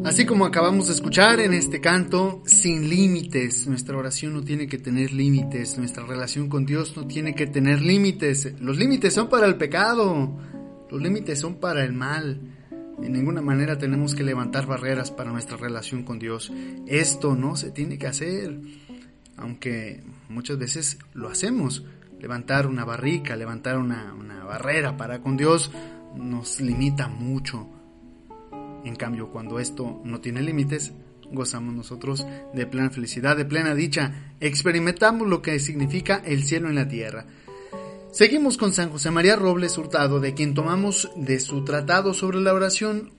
Así 0.09 0.25
como 0.25 0.47
acabamos 0.47 0.87
de 0.87 0.93
escuchar 0.93 1.39
en 1.39 1.53
este 1.53 1.81
canto, 1.81 2.41
sin 2.43 2.89
límites, 2.89 3.67
nuestra 3.67 3.95
oración 3.95 4.33
no 4.33 4.41
tiene 4.41 4.65
que 4.65 4.79
tener 4.79 5.13
límites, 5.13 5.77
nuestra 5.77 6.03
relación 6.03 6.49
con 6.49 6.65
Dios 6.65 6.97
no 6.97 7.05
tiene 7.05 7.35
que 7.35 7.45
tener 7.45 7.79
límites. 7.83 8.59
Los 8.59 8.79
límites 8.79 9.13
son 9.13 9.29
para 9.29 9.45
el 9.45 9.57
pecado, 9.57 10.35
los 10.89 10.99
límites 10.99 11.39
son 11.39 11.59
para 11.59 11.83
el 11.83 11.93
mal. 11.93 12.41
De 12.97 13.07
ninguna 13.07 13.43
manera 13.43 13.77
tenemos 13.77 14.15
que 14.15 14.23
levantar 14.23 14.65
barreras 14.65 15.11
para 15.11 15.31
nuestra 15.31 15.57
relación 15.57 16.01
con 16.01 16.17
Dios. 16.17 16.51
Esto 16.87 17.35
no 17.35 17.55
se 17.55 17.69
tiene 17.69 17.99
que 17.99 18.07
hacer, 18.07 18.59
aunque 19.37 20.01
muchas 20.27 20.57
veces 20.57 20.97
lo 21.13 21.29
hacemos. 21.29 21.85
Levantar 22.19 22.65
una 22.65 22.83
barrica, 22.83 23.35
levantar 23.35 23.77
una, 23.77 24.15
una 24.15 24.43
barrera 24.43 24.97
para 24.97 25.21
con 25.21 25.37
Dios 25.37 25.71
nos 26.15 26.59
limita 26.61 27.07
mucho 27.07 27.78
en 28.85 28.95
cambio, 28.95 29.29
cuando 29.29 29.59
esto 29.59 30.01
no 30.03 30.19
tiene 30.21 30.41
límites, 30.41 30.93
gozamos 31.31 31.73
nosotros 31.73 32.25
de 32.53 32.65
plena 32.65 32.89
felicidad, 32.89 33.37
de 33.37 33.45
plena 33.45 33.75
dicha, 33.75 34.33
experimentamos 34.39 35.27
lo 35.27 35.41
que 35.41 35.59
significa 35.59 36.21
el 36.25 36.43
cielo 36.43 36.69
en 36.69 36.75
la 36.75 36.87
tierra. 36.87 37.25
Seguimos 38.11 38.57
con 38.57 38.73
San 38.73 38.89
José 38.89 39.11
María 39.11 39.35
Robles 39.35 39.77
Hurtado, 39.77 40.19
de 40.19 40.33
quien 40.33 40.53
tomamos 40.53 41.11
de 41.15 41.39
su 41.39 41.63
tratado 41.63 42.13
sobre 42.13 42.39
la 42.39 42.53
oración, 42.53 43.11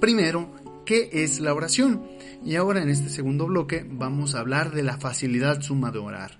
primero, 0.00 0.50
¿qué 0.86 1.10
es 1.12 1.40
la 1.40 1.52
oración? 1.52 2.02
Y 2.44 2.56
ahora 2.56 2.82
en 2.82 2.88
este 2.88 3.10
segundo 3.10 3.46
bloque 3.46 3.86
vamos 3.88 4.34
a 4.34 4.40
hablar 4.40 4.72
de 4.72 4.82
la 4.82 4.98
facilidad 4.98 5.60
suma 5.60 5.90
de 5.90 5.98
orar. 5.98 6.38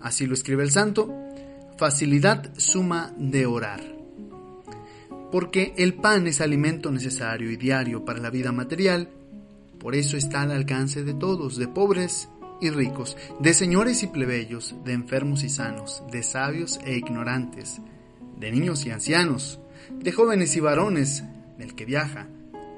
Así 0.00 0.26
lo 0.26 0.34
escribe 0.34 0.62
el 0.62 0.70
santo, 0.70 1.14
facilidad 1.78 2.52
suma 2.58 3.14
de 3.16 3.46
orar 3.46 3.93
porque 5.34 5.74
el 5.78 5.94
pan 5.94 6.28
es 6.28 6.40
alimento 6.40 6.92
necesario 6.92 7.50
y 7.50 7.56
diario 7.56 8.04
para 8.04 8.20
la 8.20 8.30
vida 8.30 8.52
material, 8.52 9.10
por 9.80 9.96
eso 9.96 10.16
está 10.16 10.42
al 10.42 10.52
alcance 10.52 11.02
de 11.02 11.12
todos, 11.12 11.56
de 11.56 11.66
pobres 11.66 12.28
y 12.60 12.70
ricos, 12.70 13.16
de 13.40 13.52
señores 13.52 14.04
y 14.04 14.06
plebeyos, 14.06 14.76
de 14.84 14.92
enfermos 14.92 15.42
y 15.42 15.48
sanos, 15.48 16.04
de 16.12 16.22
sabios 16.22 16.78
e 16.84 16.96
ignorantes, 16.96 17.80
de 18.38 18.52
niños 18.52 18.86
y 18.86 18.90
ancianos, 18.90 19.58
de 19.90 20.12
jóvenes 20.12 20.54
y 20.54 20.60
varones, 20.60 21.24
del 21.58 21.74
que 21.74 21.84
viaja, 21.84 22.28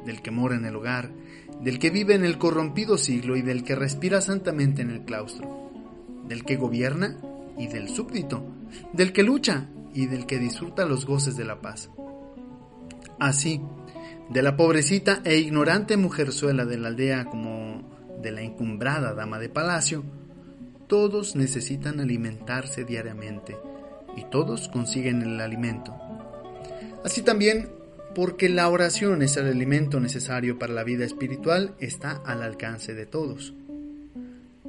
del 0.07 0.23
que 0.23 0.31
mora 0.31 0.57
en 0.57 0.65
el 0.65 0.77
hogar, 0.77 1.11
del 1.61 1.79
que 1.79 1.91
vive 1.91 2.15
en 2.15 2.25
el 2.25 2.39
corrompido 2.39 2.97
siglo 2.97 3.37
y 3.37 3.43
del 3.43 3.65
que 3.65 3.75
respira 3.75 4.23
santamente 4.23 4.81
en 4.81 4.93
el 4.93 5.05
claustro, 5.05 5.73
del 6.27 6.43
que 6.47 6.57
gobierna 6.57 7.19
y 7.59 7.67
del 7.67 7.91
súbdito, 7.91 8.47
del 8.95 9.13
que 9.13 9.25
lucha 9.25 9.69
y 9.93 10.07
del 10.07 10.25
que 10.25 10.39
disfruta 10.39 10.87
los 10.87 11.05
goces 11.05 11.37
de 11.37 11.45
la 11.45 11.61
paz. 11.61 11.91
Así, 13.19 13.61
de 14.29 14.43
la 14.43 14.57
pobrecita 14.57 15.21
e 15.25 15.37
ignorante 15.37 15.97
mujerzuela 15.97 16.65
de 16.65 16.79
la 16.79 16.89
aldea 16.89 17.25
como 17.27 17.83
de 18.21 18.33
la 18.33 18.43
encumbrada 18.43 19.15
dama 19.15 19.39
de 19.39 19.49
palacio, 19.49 20.05
todos 20.87 21.37
necesitan 21.37 22.01
alimentarse 22.01 22.85
diariamente 22.85 23.57
y 24.17 24.25
todos 24.25 24.69
consiguen 24.69 25.23
el 25.23 25.41
alimento. 25.41 25.95
Así 27.05 27.23
también, 27.23 27.69
porque 28.15 28.49
la 28.49 28.69
oración 28.69 29.23
es 29.23 29.37
el 29.37 29.47
alimento 29.47 30.01
necesario 30.01 30.59
para 30.59 30.73
la 30.73 30.85
vida 30.85 31.05
espiritual, 31.05 31.75
está 31.81 32.23
al 32.25 32.43
alcance 32.43 32.95
de 32.95 33.07
todos. 33.07 33.55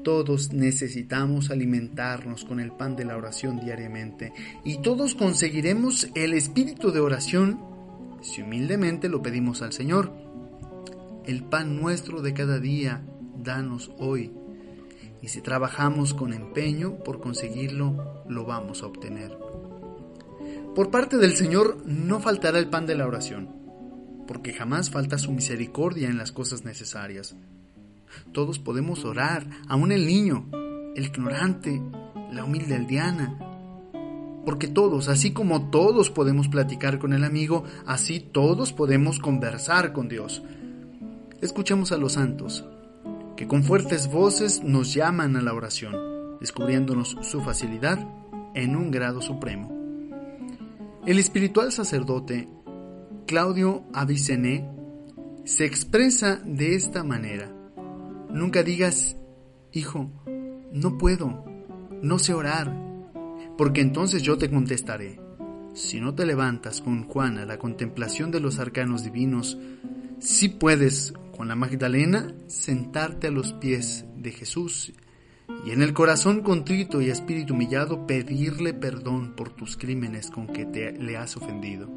Todos 0.04 0.54
necesitamos 0.54 1.50
alimentarnos 1.50 2.46
con 2.46 2.60
el 2.60 2.72
pan 2.72 2.96
de 2.96 3.06
la 3.06 3.18
oración 3.18 3.60
diariamente 3.60 4.32
y 4.64 4.78
todos 4.78 5.16
conseguiremos 5.16 6.10
el 6.16 6.34
espíritu 6.34 6.92
de 6.92 7.00
oración 7.00 7.77
si 8.22 8.42
humildemente 8.42 9.10
lo 9.10 9.22
pedimos 9.22 9.62
al 9.62 9.74
Señor. 9.74 10.12
El 11.26 11.44
pan 11.44 11.80
nuestro 11.80 12.22
de 12.22 12.34
cada 12.34 12.60
día, 12.60 13.04
danos 13.38 13.92
hoy. 13.98 14.32
Y 15.22 15.30
si 15.30 15.42
trabajamos 15.42 16.14
con 16.14 16.34
empeño 16.34 17.04
por 17.04 17.20
conseguirlo, 17.20 18.24
lo 18.30 18.46
vamos 18.46 18.84
a 18.84 18.88
obtener. 18.88 19.38
Por 20.76 20.92
parte 20.92 21.18
del 21.18 21.36
Señor 21.36 21.84
no 21.86 22.20
faltará 22.20 22.60
el 22.60 22.70
pan 22.70 22.86
de 22.86 22.96
la 22.96 23.08
oración, 23.08 23.50
porque 24.28 24.54
jamás 24.54 24.92
falta 24.92 25.18
su 25.18 25.32
misericordia 25.32 26.08
en 26.08 26.18
las 26.18 26.32
cosas 26.32 26.66
necesarias. 26.66 27.36
Todos 28.32 28.60
podemos 28.60 29.04
orar, 29.04 29.48
aun 29.68 29.92
el 29.92 30.06
niño, 30.06 30.50
el 30.96 31.06
ignorante, 31.06 31.82
la 32.32 32.44
humilde 32.44 32.76
aldeana, 32.76 33.47
porque 34.48 34.70
todos, 34.70 35.10
así 35.10 35.32
como 35.32 35.70
todos 35.70 36.10
podemos 36.10 36.48
platicar 36.48 37.00
con 37.00 37.12
el 37.12 37.26
amigo, 37.26 37.66
así 37.86 38.22
todos 38.22 38.72
podemos 38.72 39.20
conversar 39.20 39.92
con 39.92 40.08
Dios. 40.08 40.42
Escuchemos 41.42 41.92
a 41.92 41.98
los 41.98 42.14
santos, 42.14 42.64
que 43.36 43.46
con 43.46 43.66
fuertes 43.66 44.10
voces 44.10 44.64
nos 44.64 44.94
llaman 44.94 45.36
a 45.36 45.42
la 45.42 45.54
oración, 45.54 46.38
descubriéndonos 46.40 47.18
su 47.24 47.42
facilidad 47.42 48.00
en 48.54 48.78
un 48.78 48.90
grado 48.90 49.22
supremo. 49.22 49.70
El 51.06 51.20
espiritual 51.20 51.74
sacerdote 51.74 52.48
Claudio 53.26 53.84
Avicené 53.94 54.66
se 55.44 55.66
expresa 55.66 56.40
de 56.46 56.74
esta 56.74 57.04
manera. 57.04 57.52
Nunca 58.30 58.64
digas, 58.64 59.18
hijo, 59.74 60.10
no 60.72 60.98
puedo, 60.98 61.44
no 62.02 62.18
sé 62.18 62.34
orar, 62.34 62.87
porque 63.58 63.82
entonces 63.82 64.22
yo 64.24 64.38
te 64.38 64.50
contestaré. 64.50 65.20
Si 65.74 66.00
no 66.00 66.16
te 66.16 66.26
levantas 66.26 66.82
con 66.82 67.04
Juan 67.04 67.38
a 67.38 67.46
la 67.46 67.60
contemplación 67.60 68.32
de 68.32 68.40
los 68.40 68.60
arcanos 68.60 69.04
divinos, 69.04 69.58
si 70.20 70.50
puedes 70.50 71.14
con 71.36 71.48
la 71.48 71.56
Magdalena 71.56 72.34
sentarte 72.48 73.28
a 73.28 73.32
los 73.32 73.54
pies 73.54 74.06
de 74.16 74.32
Jesús 74.32 74.94
y 75.66 75.72
en 75.72 75.82
el 75.82 75.94
corazón 75.94 76.42
contrito 76.42 77.02
y 77.02 77.10
espíritu 77.10 77.54
humillado 77.54 78.08
pedirle 78.08 78.74
perdón 78.74 79.34
por 79.36 79.50
tus 79.50 79.78
crímenes 79.78 80.32
con 80.32 80.48
que 80.48 80.66
te 80.66 80.94
le 80.94 81.18
has 81.18 81.38
ofendido. 81.38 81.90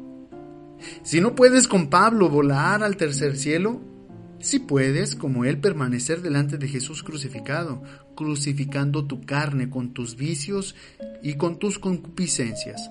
Si 1.03 1.21
no 1.21 1.35
puedes 1.35 1.67
con 1.67 1.89
Pablo 1.89 2.29
volar 2.29 2.83
al 2.83 2.97
tercer 2.97 3.35
cielo, 3.37 3.81
si 4.41 4.59
puedes, 4.59 5.15
como 5.15 5.45
Él, 5.45 5.59
permanecer 5.59 6.21
delante 6.21 6.57
de 6.57 6.67
Jesús 6.67 7.03
crucificado, 7.03 7.83
crucificando 8.15 9.05
tu 9.05 9.21
carne 9.21 9.69
con 9.69 9.93
tus 9.93 10.15
vicios 10.15 10.75
y 11.21 11.35
con 11.35 11.59
tus 11.59 11.79
concupiscencias. 11.79 12.89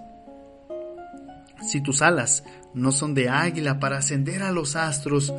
Si 1.69 1.83
tus 1.83 2.03
alas 2.03 2.45
no 2.75 2.93
son 2.93 3.15
de 3.15 3.29
águila 3.29 3.79
para 3.81 3.99
ascender 3.99 4.43
a 4.43 4.53
los 4.53 4.77
astros, 4.77 5.33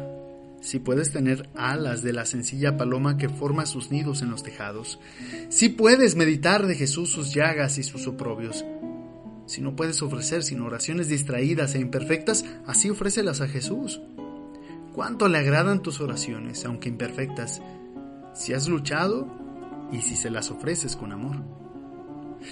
si 0.61 0.77
puedes 0.77 1.11
tener 1.11 1.49
alas 1.55 2.03
de 2.03 2.13
la 2.13 2.25
sencilla 2.25 2.77
paloma 2.77 3.17
que 3.17 3.29
forma 3.29 3.65
sus 3.65 3.89
nidos 3.89 4.21
en 4.21 4.29
los 4.29 4.43
tejados, 4.43 4.99
si 5.49 5.69
puedes 5.69 6.15
meditar 6.15 6.67
de 6.67 6.75
Jesús 6.75 7.09
sus 7.09 7.33
llagas 7.33 7.79
y 7.79 7.83
sus 7.83 8.05
oprobios, 8.05 8.63
si 9.47 9.61
no 9.61 9.75
puedes 9.75 10.01
ofrecer 10.01 10.43
sino 10.43 10.65
oraciones 10.65 11.09
distraídas 11.09 11.75
e 11.75 11.79
imperfectas, 11.79 12.45
así 12.67 12.89
ofrécelas 12.89 13.41
a 13.41 13.47
Jesús. 13.47 13.99
¿Cuánto 14.93 15.27
le 15.27 15.37
agradan 15.37 15.81
tus 15.81 16.01
oraciones, 16.01 16.65
aunque 16.65 16.89
imperfectas, 16.89 17.61
si 18.33 18.53
has 18.53 18.67
luchado 18.67 19.27
y 19.91 20.01
si 20.01 20.15
se 20.15 20.29
las 20.29 20.51
ofreces 20.51 20.95
con 20.95 21.11
amor? 21.11 21.37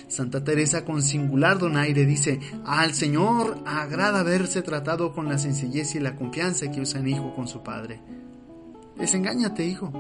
Santa 0.07 0.43
Teresa 0.43 0.85
con 0.85 1.01
singular 1.01 1.57
donaire 1.57 2.05
dice, 2.05 2.39
al 2.65 2.93
Señor 2.93 3.57
agrada 3.65 4.23
verse 4.23 4.61
tratado 4.61 5.13
con 5.13 5.27
la 5.27 5.37
sencillez 5.37 5.95
y 5.95 5.99
la 5.99 6.15
confianza 6.15 6.71
que 6.71 6.81
usa 6.81 7.01
un 7.01 7.07
hijo 7.07 7.35
con 7.35 7.47
su 7.47 7.63
padre. 7.63 8.01
Desengáñate, 8.97 9.65
hijo. 9.65 9.91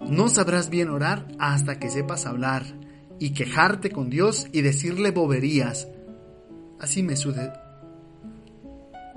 No 0.00 0.28
sabrás 0.28 0.70
bien 0.70 0.90
orar 0.90 1.26
hasta 1.38 1.78
que 1.78 1.90
sepas 1.90 2.26
hablar 2.26 2.64
y 3.18 3.30
quejarte 3.30 3.90
con 3.90 4.10
Dios 4.10 4.48
y 4.52 4.62
decirle 4.62 5.10
boberías. 5.10 5.88
Así 6.80 7.02
me, 7.02 7.14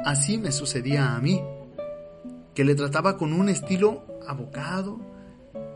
Así 0.06 0.38
me 0.38 0.52
sucedía 0.52 1.16
a 1.16 1.20
mí, 1.20 1.42
que 2.60 2.66
le 2.66 2.76
trataba 2.76 3.16
con 3.16 3.32
un 3.32 3.48
estilo 3.48 4.04
abocado 4.28 5.00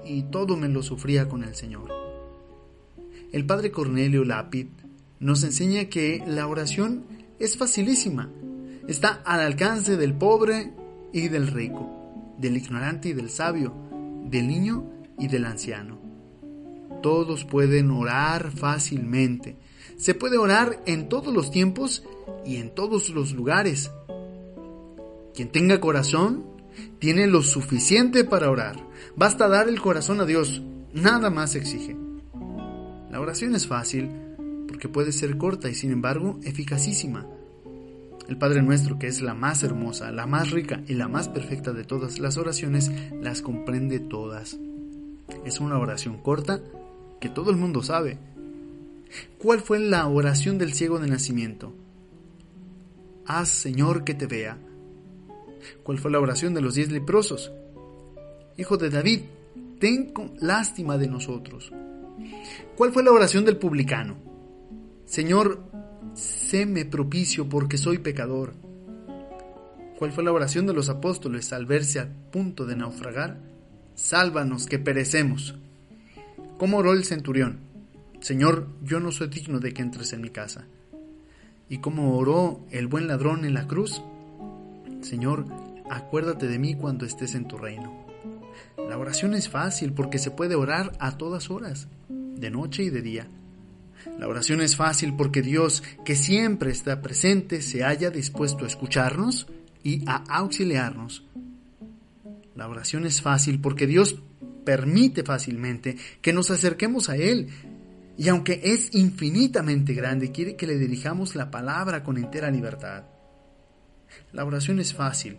y 0.05 0.23
todo 0.23 0.57
me 0.57 0.67
lo 0.67 0.83
sufría 0.83 1.29
con 1.29 1.45
el 1.45 1.55
Señor. 1.55 1.89
El 3.31 3.45
padre 3.45 3.71
Cornelio 3.71 4.25
Lapid 4.25 4.67
nos 5.21 5.45
enseña 5.45 5.85
que 5.85 6.21
la 6.27 6.45
oración 6.45 7.05
es 7.39 7.55
facilísima, 7.55 8.29
está 8.85 9.21
al 9.23 9.39
alcance 9.39 9.95
del 9.95 10.13
pobre 10.13 10.73
y 11.13 11.29
del 11.29 11.47
rico, 11.47 12.35
del 12.37 12.57
ignorante 12.57 13.07
y 13.07 13.13
del 13.13 13.29
sabio, 13.29 13.73
del 14.25 14.49
niño 14.49 14.83
y 15.17 15.29
del 15.29 15.45
anciano. 15.45 16.01
Todos 17.01 17.45
pueden 17.45 17.91
orar 17.91 18.51
fácilmente. 18.51 19.55
Se 19.95 20.15
puede 20.15 20.37
orar 20.37 20.83
en 20.85 21.07
todos 21.07 21.33
los 21.33 21.49
tiempos 21.49 22.03
y 22.45 22.57
en 22.57 22.75
todos 22.75 23.09
los 23.09 23.31
lugares. 23.31 23.89
Quien 25.33 25.49
tenga 25.49 25.79
corazón 25.79 26.51
tiene 26.99 27.27
lo 27.27 27.41
suficiente 27.41 28.23
para 28.23 28.49
orar. 28.49 28.75
Basta 29.15 29.47
dar 29.47 29.67
el 29.67 29.81
corazón 29.81 30.21
a 30.21 30.25
Dios. 30.25 30.61
Nada 30.93 31.29
más 31.29 31.55
exige. 31.55 31.95
La 33.11 33.19
oración 33.19 33.55
es 33.55 33.67
fácil 33.67 34.09
porque 34.67 34.89
puede 34.89 35.11
ser 35.11 35.37
corta 35.37 35.69
y 35.69 35.75
sin 35.75 35.91
embargo 35.91 36.39
eficacísima. 36.43 37.27
El 38.27 38.37
Padre 38.37 38.61
Nuestro, 38.61 38.97
que 38.97 39.07
es 39.07 39.21
la 39.21 39.33
más 39.33 39.63
hermosa, 39.63 40.11
la 40.11 40.25
más 40.25 40.51
rica 40.51 40.81
y 40.87 40.93
la 40.93 41.07
más 41.07 41.27
perfecta 41.27 41.73
de 41.73 41.83
todas 41.83 42.19
las 42.19 42.37
oraciones, 42.37 42.89
las 43.21 43.41
comprende 43.41 43.99
todas. 43.99 44.57
Es 45.45 45.59
una 45.59 45.77
oración 45.77 46.17
corta 46.17 46.61
que 47.19 47.29
todo 47.29 47.51
el 47.51 47.57
mundo 47.57 47.83
sabe. 47.83 48.17
¿Cuál 49.37 49.59
fue 49.59 49.79
la 49.79 50.07
oración 50.07 50.57
del 50.57 50.73
ciego 50.73 50.99
de 50.99 51.07
nacimiento? 51.07 51.73
Haz, 53.25 53.49
Señor, 53.49 54.03
que 54.03 54.13
te 54.13 54.25
vea. 54.25 54.57
¿Cuál 55.83 55.97
fue 55.97 56.11
la 56.11 56.19
oración 56.19 56.53
de 56.53 56.61
los 56.61 56.75
diez 56.75 56.91
leprosos? 56.91 57.51
Hijo 58.57 58.77
de 58.77 58.89
David, 58.89 59.21
ten 59.79 60.13
lástima 60.39 60.97
de 60.97 61.07
nosotros. 61.07 61.71
¿Cuál 62.77 62.91
fue 62.91 63.03
la 63.03 63.11
oración 63.11 63.45
del 63.45 63.57
publicano? 63.57 64.15
Señor, 65.05 65.63
séme 66.13 66.85
propicio 66.85 67.49
porque 67.49 67.77
soy 67.77 67.97
pecador. 67.97 68.53
¿Cuál 69.97 70.11
fue 70.11 70.23
la 70.23 70.31
oración 70.31 70.65
de 70.65 70.73
los 70.73 70.89
apóstoles 70.89 71.53
al 71.53 71.65
verse 71.65 71.99
a 71.99 72.09
punto 72.31 72.65
de 72.65 72.75
naufragar? 72.75 73.37
Sálvanos 73.95 74.65
que 74.65 74.79
perecemos. 74.79 75.55
¿Cómo 76.57 76.77
oró 76.77 76.93
el 76.93 77.03
centurión? 77.03 77.59
Señor, 78.19 78.67
yo 78.81 78.99
no 78.99 79.11
soy 79.11 79.27
digno 79.27 79.59
de 79.59 79.73
que 79.73 79.81
entres 79.81 80.13
en 80.13 80.21
mi 80.21 80.29
casa. 80.29 80.65
¿Y 81.69 81.79
cómo 81.79 82.17
oró 82.17 82.61
el 82.71 82.87
buen 82.87 83.07
ladrón 83.07 83.45
en 83.45 83.53
la 83.53 83.67
cruz? 83.67 84.01
Señor, 85.03 85.45
acuérdate 85.89 86.47
de 86.47 86.59
mí 86.59 86.75
cuando 86.75 87.05
estés 87.05 87.35
en 87.35 87.47
tu 87.47 87.57
reino. 87.57 88.05
La 88.77 88.97
oración 88.97 89.33
es 89.33 89.49
fácil 89.49 89.93
porque 89.93 90.17
se 90.17 90.31
puede 90.31 90.55
orar 90.55 90.93
a 90.99 91.17
todas 91.17 91.49
horas, 91.49 91.87
de 92.09 92.49
noche 92.49 92.83
y 92.83 92.89
de 92.89 93.01
día. 93.01 93.27
La 94.19 94.27
oración 94.27 94.61
es 94.61 94.75
fácil 94.75 95.15
porque 95.15 95.41
Dios, 95.41 95.83
que 96.05 96.15
siempre 96.15 96.71
está 96.71 97.01
presente, 97.01 97.61
se 97.61 97.83
haya 97.83 98.09
dispuesto 98.09 98.65
a 98.65 98.67
escucharnos 98.67 99.47
y 99.83 100.03
a 100.07 100.23
auxiliarnos. 100.29 101.25
La 102.55 102.67
oración 102.67 103.05
es 103.05 103.21
fácil 103.21 103.59
porque 103.59 103.87
Dios 103.87 104.21
permite 104.65 105.23
fácilmente 105.23 105.97
que 106.21 106.33
nos 106.33 106.51
acerquemos 106.51 107.09
a 107.09 107.17
Él. 107.17 107.49
Y 108.17 108.29
aunque 108.29 108.61
es 108.63 108.93
infinitamente 108.93 109.93
grande, 109.93 110.31
quiere 110.31 110.55
que 110.55 110.67
le 110.67 110.77
dirijamos 110.77 111.35
la 111.35 111.49
palabra 111.49 112.03
con 112.03 112.17
entera 112.17 112.51
libertad. 112.51 113.05
La 114.31 114.45
oración 114.45 114.79
es 114.79 114.93
fácil, 114.93 115.37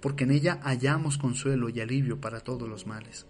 porque 0.00 0.24
en 0.24 0.30
ella 0.30 0.60
hallamos 0.62 1.18
consuelo 1.18 1.68
y 1.68 1.80
alivio 1.80 2.20
para 2.20 2.40
todos 2.40 2.68
los 2.68 2.86
males. 2.86 3.26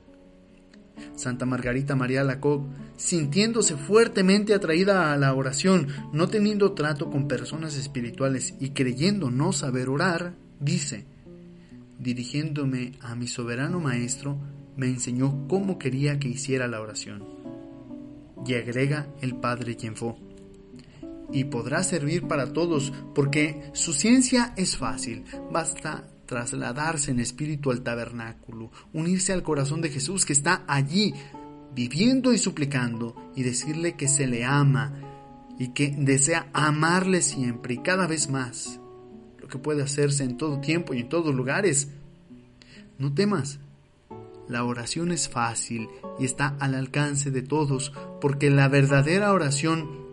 Santa 1.15 1.47
Margarita 1.47 1.97
María 1.97 2.25
Lacob, 2.25 2.67
sintiéndose 2.97 3.77
fuertemente 3.77 4.55
atraída 4.55 5.13
a 5.13 5.17
la 5.17 5.35
oración, 5.35 5.89
no 6.13 6.29
teniendo 6.29 6.73
trato 6.73 7.11
con 7.11 7.29
personas 7.29 7.77
espirituales 7.77 8.55
y 8.61 8.71
creyendo 8.71 9.31
no 9.31 9.53
saber 9.53 9.89
orar, 9.89 10.35
dice, 10.61 11.07
dirigiéndome 11.99 12.93
a 13.01 13.15
mi 13.15 13.29
soberano 13.29 13.81
Maestro, 13.81 14.39
me 14.77 14.87
enseñó 14.87 15.47
cómo 15.49 15.79
quería 15.79 16.19
que 16.19 16.29
hiciera 16.29 16.69
la 16.69 16.81
oración. 16.81 17.25
Y 18.47 18.55
agrega 18.55 19.09
el 19.21 19.37
Padre 19.37 19.77
Yenfo 19.77 20.28
y 21.33 21.45
podrá 21.45 21.83
servir 21.83 22.27
para 22.27 22.53
todos 22.53 22.93
porque 23.15 23.71
su 23.73 23.93
ciencia 23.93 24.53
es 24.57 24.77
fácil, 24.77 25.25
basta 25.51 26.09
trasladarse 26.27 27.11
en 27.11 27.21
espíritu 27.21 27.71
al 27.71 27.83
tabernáculo, 27.83 28.71
unirse 28.93 29.33
al 29.33 29.43
corazón 29.43 29.81
de 29.81 29.89
Jesús 29.89 30.27
que 30.27 30.35
está 30.35 30.63
allí, 30.69 31.15
viviendo 31.75 32.33
y 32.33 32.39
suplicando, 32.39 33.33
y 33.35 33.43
decirle 33.43 33.97
que 33.97 34.09
se 34.09 34.27
le 34.27 34.45
ama 34.45 34.93
y 35.59 35.69
que 35.69 35.95
desea 35.97 36.49
amarle 36.53 37.23
siempre 37.23 37.75
y 37.75 37.79
cada 37.79 38.07
vez 38.07 38.29
más, 38.29 38.79
lo 39.41 39.49
que 39.49 39.59
puede 39.59 39.83
hacerse 39.83 40.25
en 40.25 40.37
todo 40.37 40.61
tiempo 40.61 40.95
y 40.95 41.01
en 41.01 41.09
todos 41.09 41.35
lugares. 41.35 41.89
No 42.99 43.13
temas, 43.15 43.59
la 44.49 44.65
oración 44.65 45.13
es 45.13 45.29
fácil 45.29 45.89
y 46.19 46.25
está 46.25 46.57
al 46.61 46.75
alcance 46.75 47.31
de 47.31 47.43
todos, 47.43 47.93
porque 48.21 48.51
la 48.51 48.69
verdadera 48.69 49.33
oración 49.33 50.08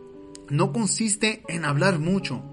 no 0.49 0.71
consiste 0.71 1.43
en 1.47 1.65
hablar 1.65 1.99
mucho, 1.99 2.43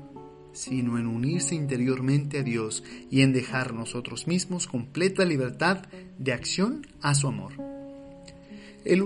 sino 0.52 0.98
en 0.98 1.06
unirse 1.06 1.54
interiormente 1.54 2.40
a 2.40 2.42
Dios 2.42 2.84
y 3.10 3.22
en 3.22 3.32
dejar 3.32 3.72
nosotros 3.74 4.26
mismos 4.26 4.66
completa 4.66 5.24
libertad 5.24 5.86
de 6.18 6.32
acción 6.32 6.86
a 7.00 7.14
su 7.14 7.28
amor. 7.28 7.52
El, 8.84 9.02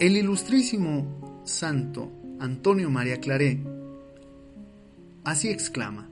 ilustrísimo 0.00 1.42
santo 1.44 2.12
Antonio 2.38 2.90
María 2.90 3.18
Claré 3.18 3.62
así 5.24 5.48
exclama, 5.48 6.08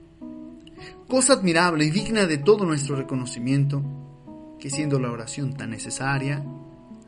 cosa 1.07 1.33
admirable 1.33 1.85
y 1.85 1.91
digna 1.91 2.25
de 2.25 2.37
todo 2.37 2.65
nuestro 2.65 2.95
reconocimiento, 2.97 3.81
que 4.59 4.69
siendo 4.69 4.99
la 4.99 5.11
oración 5.11 5.55
tan 5.55 5.69
necesaria, 5.69 6.43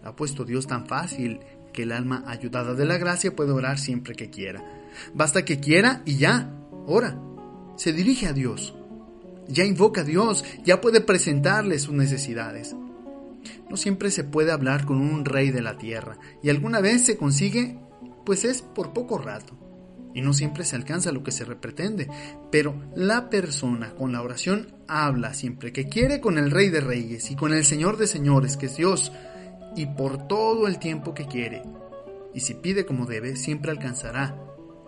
ha 0.03 0.15
puesto 0.15 0.45
Dios 0.45 0.67
tan 0.67 0.85
fácil 0.85 1.39
que 1.77 1.83
el 1.83 1.91
alma 1.91 2.23
ayudada 2.25 2.73
de 2.73 2.85
la 2.85 2.97
gracia 2.97 3.35
puede 3.35 3.51
orar 3.51 3.77
siempre 3.77 4.15
que 4.15 4.31
quiera. 4.31 4.65
Basta 5.13 5.45
que 5.45 5.59
quiera 5.59 6.01
y 6.05 6.17
ya, 6.17 6.51
ora. 6.87 7.21
Se 7.75 7.93
dirige 7.93 8.25
a 8.25 8.33
Dios. 8.33 8.73
Ya 9.47 9.63
invoca 9.63 10.01
a 10.01 10.03
Dios, 10.03 10.43
ya 10.65 10.81
puede 10.81 11.01
presentarle 11.01 11.77
sus 11.77 11.93
necesidades. 11.93 12.75
No 13.69 13.77
siempre 13.77 14.09
se 14.09 14.23
puede 14.23 14.51
hablar 14.51 14.87
con 14.87 14.97
un 14.97 15.23
rey 15.23 15.51
de 15.51 15.61
la 15.61 15.77
tierra 15.77 16.17
y 16.41 16.49
alguna 16.49 16.81
vez 16.81 17.05
se 17.05 17.15
consigue, 17.15 17.77
pues 18.25 18.43
es 18.43 18.63
por 18.63 18.91
poco 18.91 19.19
rato. 19.19 19.55
Y 20.15 20.21
no 20.21 20.33
siempre 20.33 20.63
se 20.63 20.75
alcanza 20.75 21.11
lo 21.11 21.21
que 21.21 21.31
se 21.31 21.45
pretende, 21.45 22.09
pero 22.51 22.73
la 22.95 23.29
persona 23.29 23.93
con 23.93 24.13
la 24.13 24.23
oración 24.23 24.73
habla 24.87 25.35
siempre 25.35 25.71
que 25.71 25.87
quiere 25.87 26.21
con 26.21 26.39
el 26.39 26.49
rey 26.49 26.69
de 26.69 26.81
reyes 26.81 27.29
y 27.29 27.35
con 27.35 27.53
el 27.53 27.65
señor 27.65 27.97
de 27.97 28.07
señores, 28.07 28.57
que 28.57 28.65
es 28.65 28.77
Dios, 28.77 29.11
y 29.77 29.85
por 29.85 30.27
todo 30.27 30.67
el 30.67 30.79
tiempo 30.79 31.13
que 31.13 31.27
quiere. 31.27 31.61
Y 32.33 32.41
si 32.41 32.55
pide 32.55 32.85
como 32.85 33.05
debe, 33.05 33.35
siempre 33.35 33.71
alcanzará. 33.71 34.35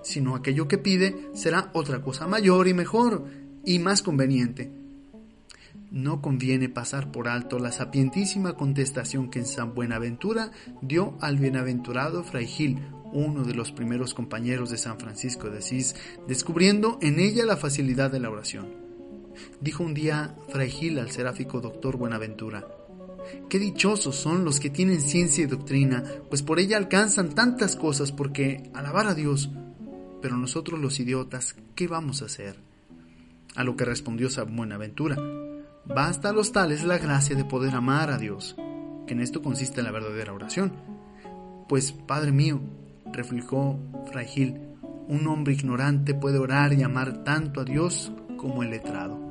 Sino 0.03 0.35
aquello 0.35 0.67
que 0.67 0.79
pide 0.79 1.29
será 1.33 1.69
otra 1.73 2.01
cosa 2.01 2.27
mayor 2.27 2.67
y 2.67 2.73
mejor 2.73 3.25
y 3.63 3.79
más 3.79 4.01
conveniente. 4.01 4.71
No 5.91 6.21
conviene 6.21 6.69
pasar 6.69 7.11
por 7.11 7.27
alto 7.27 7.59
la 7.59 7.71
sapientísima 7.71 8.53
contestación 8.53 9.29
que 9.29 9.39
en 9.39 9.45
San 9.45 9.75
Buenaventura 9.75 10.51
dio 10.81 11.17
al 11.21 11.37
bienaventurado 11.37 12.23
Fray 12.23 12.47
Gil, 12.47 12.79
uno 13.11 13.43
de 13.43 13.53
los 13.53 13.71
primeros 13.71 14.13
compañeros 14.13 14.71
de 14.71 14.77
San 14.77 14.99
Francisco 14.99 15.49
de 15.49 15.59
Asís, 15.59 15.95
descubriendo 16.27 16.97
en 17.01 17.19
ella 17.19 17.45
la 17.45 17.57
facilidad 17.57 18.11
de 18.11 18.19
la 18.19 18.29
oración. 18.29 18.67
Dijo 19.61 19.83
un 19.83 19.93
día 19.93 20.35
Fray 20.49 20.69
Gil 20.69 20.99
al 20.99 21.11
seráfico 21.11 21.61
doctor 21.61 21.97
Buenaventura, 21.97 22.67
Qué 23.49 23.59
dichosos 23.59 24.15
son 24.15 24.45
los 24.45 24.59
que 24.59 24.69
tienen 24.69 25.01
ciencia 25.01 25.43
y 25.43 25.47
doctrina, 25.47 26.03
pues 26.29 26.41
por 26.43 26.59
ella 26.59 26.77
alcanzan 26.77 27.29
tantas 27.29 27.75
cosas 27.75 28.11
porque 28.11 28.69
alabar 28.73 29.07
a 29.07 29.15
Dios. 29.15 29.49
Pero 30.21 30.37
nosotros 30.37 30.79
los 30.79 30.99
idiotas, 30.99 31.55
¿qué 31.75 31.87
vamos 31.87 32.21
a 32.21 32.25
hacer? 32.25 32.59
A 33.55 33.63
lo 33.63 33.75
que 33.75 33.85
respondió 33.85 34.29
San 34.29 34.55
Buenaventura, 34.55 35.17
basta 35.85 36.29
a 36.29 36.33
los 36.33 36.51
tales 36.51 36.83
la 36.83 36.97
gracia 36.97 37.35
de 37.35 37.45
poder 37.45 37.73
amar 37.73 38.11
a 38.11 38.17
Dios, 38.17 38.55
que 39.07 39.13
en 39.13 39.21
esto 39.21 39.41
consiste 39.41 39.81
la 39.81 39.91
verdadera 39.91 40.33
oración. 40.33 40.73
Pues, 41.67 41.91
Padre 41.91 42.31
mío, 42.31 42.61
reflejó 43.11 43.79
Fray 44.11 44.27
Gil, 44.27 44.59
un 45.07 45.25
hombre 45.27 45.53
ignorante 45.53 46.13
puede 46.13 46.37
orar 46.37 46.73
y 46.73 46.83
amar 46.83 47.23
tanto 47.23 47.61
a 47.61 47.65
Dios 47.65 48.11
como 48.37 48.61
el 48.61 48.69
letrado. 48.69 49.28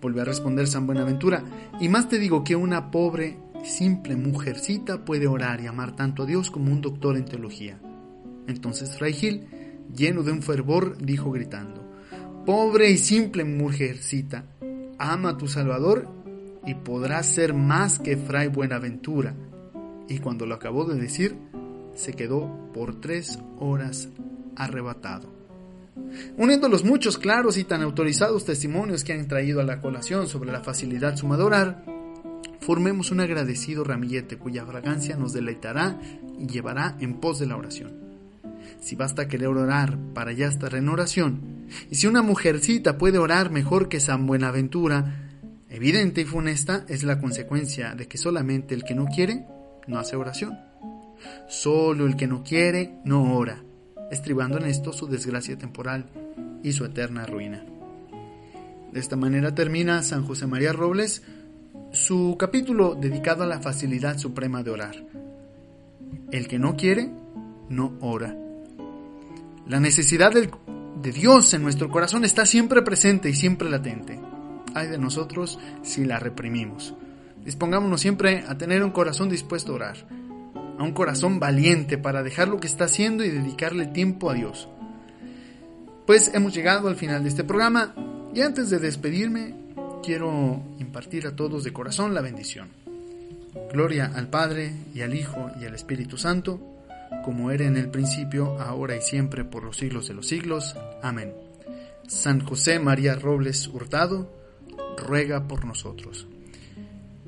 Volvió 0.00 0.22
a 0.22 0.24
responder 0.24 0.66
San 0.66 0.86
Buenaventura, 0.86 1.42
y 1.80 1.88
más 1.88 2.08
te 2.08 2.18
digo 2.18 2.44
que 2.44 2.56
una 2.56 2.90
pobre, 2.90 3.38
simple 3.62 4.16
mujercita 4.16 5.04
puede 5.04 5.26
orar 5.26 5.60
y 5.60 5.66
amar 5.66 5.94
tanto 5.94 6.22
a 6.22 6.26
Dios 6.26 6.50
como 6.50 6.72
un 6.72 6.80
doctor 6.80 7.16
en 7.16 7.24
teología. 7.24 7.78
Entonces 8.46 8.96
Fray 8.96 9.12
Gil, 9.12 9.46
lleno 9.94 10.22
de 10.22 10.32
un 10.32 10.42
fervor, 10.42 10.96
dijo 10.98 11.30
gritando, 11.30 11.88
Pobre 12.46 12.90
y 12.90 12.96
simple 12.96 13.44
mujercita, 13.44 14.44
ama 14.98 15.30
a 15.30 15.36
tu 15.36 15.46
Salvador 15.46 16.08
y 16.66 16.74
podrás 16.74 17.26
ser 17.26 17.54
más 17.54 17.98
que 17.98 18.16
Fray 18.16 18.48
Buenaventura. 18.48 19.34
Y 20.08 20.18
cuando 20.18 20.46
lo 20.46 20.54
acabó 20.54 20.84
de 20.84 21.00
decir, 21.00 21.36
se 21.94 22.14
quedó 22.14 22.70
por 22.72 23.00
tres 23.00 23.38
horas 23.58 24.08
arrebatado. 24.56 25.39
Uniendo 26.36 26.68
los 26.68 26.84
muchos 26.84 27.18
claros 27.18 27.56
y 27.56 27.64
tan 27.64 27.82
autorizados 27.82 28.44
testimonios 28.44 29.04
que 29.04 29.12
han 29.12 29.28
traído 29.28 29.60
a 29.60 29.64
la 29.64 29.80
colación 29.80 30.26
sobre 30.26 30.52
la 30.52 30.62
facilidad 30.62 31.16
suma 31.16 31.36
de 31.36 31.42
orar, 31.42 31.84
formemos 32.60 33.10
un 33.10 33.20
agradecido 33.20 33.84
ramillete 33.84 34.38
cuya 34.38 34.64
fragancia 34.64 35.16
nos 35.16 35.32
deleitará 35.32 35.98
y 36.38 36.46
llevará 36.46 36.96
en 37.00 37.20
pos 37.20 37.38
de 37.38 37.46
la 37.46 37.56
oración. 37.56 37.92
Si 38.80 38.96
basta 38.96 39.28
querer 39.28 39.48
orar 39.48 39.98
para 40.14 40.32
ya 40.32 40.46
estar 40.46 40.74
en 40.74 40.88
oración, 40.88 41.66
y 41.90 41.96
si 41.96 42.06
una 42.06 42.22
mujercita 42.22 42.98
puede 42.98 43.18
orar 43.18 43.50
mejor 43.50 43.88
que 43.88 44.00
San 44.00 44.26
Buenaventura, 44.26 45.30
evidente 45.68 46.22
y 46.22 46.24
funesta 46.24 46.84
es 46.88 47.02
la 47.02 47.18
consecuencia 47.18 47.94
de 47.94 48.08
que 48.08 48.18
solamente 48.18 48.74
el 48.74 48.84
que 48.84 48.94
no 48.94 49.06
quiere 49.06 49.44
no 49.86 49.98
hace 49.98 50.16
oración. 50.16 50.58
Solo 51.48 52.06
el 52.06 52.16
que 52.16 52.26
no 52.26 52.42
quiere 52.42 52.98
no 53.04 53.34
ora 53.36 53.62
estribando 54.20 54.58
en 54.58 54.66
esto 54.66 54.92
su 54.92 55.06
desgracia 55.06 55.56
temporal 55.56 56.04
y 56.62 56.72
su 56.72 56.84
eterna 56.84 57.24
ruina. 57.24 57.64
De 58.92 59.00
esta 59.00 59.16
manera 59.16 59.54
termina 59.54 60.02
San 60.02 60.26
José 60.26 60.46
María 60.46 60.74
Robles 60.74 61.22
su 61.92 62.36
capítulo 62.38 62.94
dedicado 62.94 63.44
a 63.44 63.46
la 63.46 63.60
facilidad 63.60 64.18
suprema 64.18 64.62
de 64.62 64.70
orar. 64.70 64.94
El 66.30 66.48
que 66.48 66.58
no 66.58 66.76
quiere, 66.76 67.10
no 67.70 67.94
ora. 68.00 68.36
La 69.66 69.80
necesidad 69.80 70.32
de 70.32 71.12
Dios 71.12 71.54
en 71.54 71.62
nuestro 71.62 71.88
corazón 71.88 72.26
está 72.26 72.44
siempre 72.44 72.82
presente 72.82 73.30
y 73.30 73.34
siempre 73.34 73.70
latente. 73.70 74.20
Hay 74.74 74.88
de 74.88 74.98
nosotros 74.98 75.58
si 75.82 76.04
la 76.04 76.18
reprimimos. 76.18 76.94
Dispongámonos 77.42 78.02
siempre 78.02 78.44
a 78.46 78.58
tener 78.58 78.84
un 78.84 78.90
corazón 78.90 79.30
dispuesto 79.30 79.72
a 79.72 79.76
orar 79.76 80.20
a 80.80 80.82
un 80.82 80.92
corazón 80.92 81.38
valiente 81.38 81.98
para 81.98 82.22
dejar 82.22 82.48
lo 82.48 82.58
que 82.58 82.66
está 82.66 82.84
haciendo 82.84 83.22
y 83.22 83.28
dedicarle 83.28 83.84
tiempo 83.84 84.30
a 84.30 84.34
Dios. 84.34 84.66
Pues 86.06 86.30
hemos 86.32 86.54
llegado 86.54 86.88
al 86.88 86.96
final 86.96 87.22
de 87.22 87.28
este 87.28 87.44
programa 87.44 87.94
y 88.34 88.40
antes 88.40 88.70
de 88.70 88.78
despedirme 88.78 89.54
quiero 90.02 90.62
impartir 90.78 91.26
a 91.26 91.36
todos 91.36 91.64
de 91.64 91.74
corazón 91.74 92.14
la 92.14 92.22
bendición. 92.22 92.70
Gloria 93.70 94.10
al 94.14 94.30
Padre 94.30 94.72
y 94.94 95.02
al 95.02 95.14
Hijo 95.14 95.50
y 95.60 95.66
al 95.66 95.74
Espíritu 95.74 96.16
Santo, 96.16 96.58
como 97.26 97.50
era 97.50 97.66
en 97.66 97.76
el 97.76 97.90
principio, 97.90 98.58
ahora 98.58 98.96
y 98.96 99.02
siempre, 99.02 99.44
por 99.44 99.64
los 99.64 99.76
siglos 99.76 100.08
de 100.08 100.14
los 100.14 100.28
siglos. 100.28 100.76
Amén. 101.02 101.34
San 102.06 102.40
José 102.40 102.78
María 102.78 103.16
Robles 103.16 103.68
Hurtado, 103.68 104.32
ruega 104.96 105.46
por 105.46 105.66
nosotros. 105.66 106.26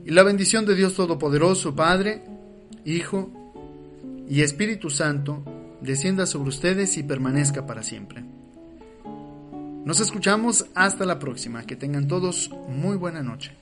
Y 0.06 0.10
la 0.10 0.22
bendición 0.22 0.64
de 0.64 0.74
Dios 0.74 0.94
Todopoderoso, 0.94 1.76
Padre, 1.76 2.22
Hijo 2.84 3.41
y 4.28 4.42
Espíritu 4.42 4.90
Santo 4.90 5.44
descienda 5.80 6.26
sobre 6.26 6.50
ustedes 6.50 6.96
y 6.96 7.02
permanezca 7.02 7.66
para 7.66 7.82
siempre. 7.82 8.24
Nos 9.84 9.98
escuchamos 9.98 10.66
hasta 10.74 11.04
la 11.04 11.18
próxima. 11.18 11.64
Que 11.64 11.74
tengan 11.74 12.06
todos 12.06 12.50
muy 12.68 12.96
buena 12.96 13.22
noche. 13.22 13.56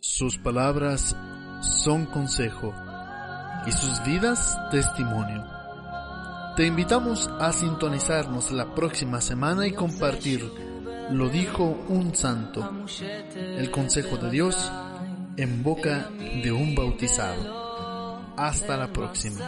Sus 0.00 0.36
palabras 0.36 1.16
son 1.62 2.04
consejo 2.06 2.74
y 3.66 3.72
sus 3.72 4.04
vidas 4.04 4.58
testimonio. 4.70 5.42
Te 6.56 6.66
invitamos 6.66 7.28
a 7.40 7.52
sintonizarnos 7.52 8.52
la 8.52 8.74
próxima 8.74 9.20
semana 9.20 9.66
y 9.66 9.72
compartir 9.72 10.48
Lo 11.10 11.28
dijo 11.28 11.64
un 11.88 12.14
santo, 12.14 12.70
el 13.36 13.70
consejo 13.70 14.16
de 14.18 14.30
Dios 14.30 14.70
en 15.36 15.62
boca 15.62 16.10
de 16.42 16.52
un 16.52 16.74
bautizado. 16.74 18.20
Hasta 18.36 18.76
la 18.76 18.92
próxima. 18.92 19.40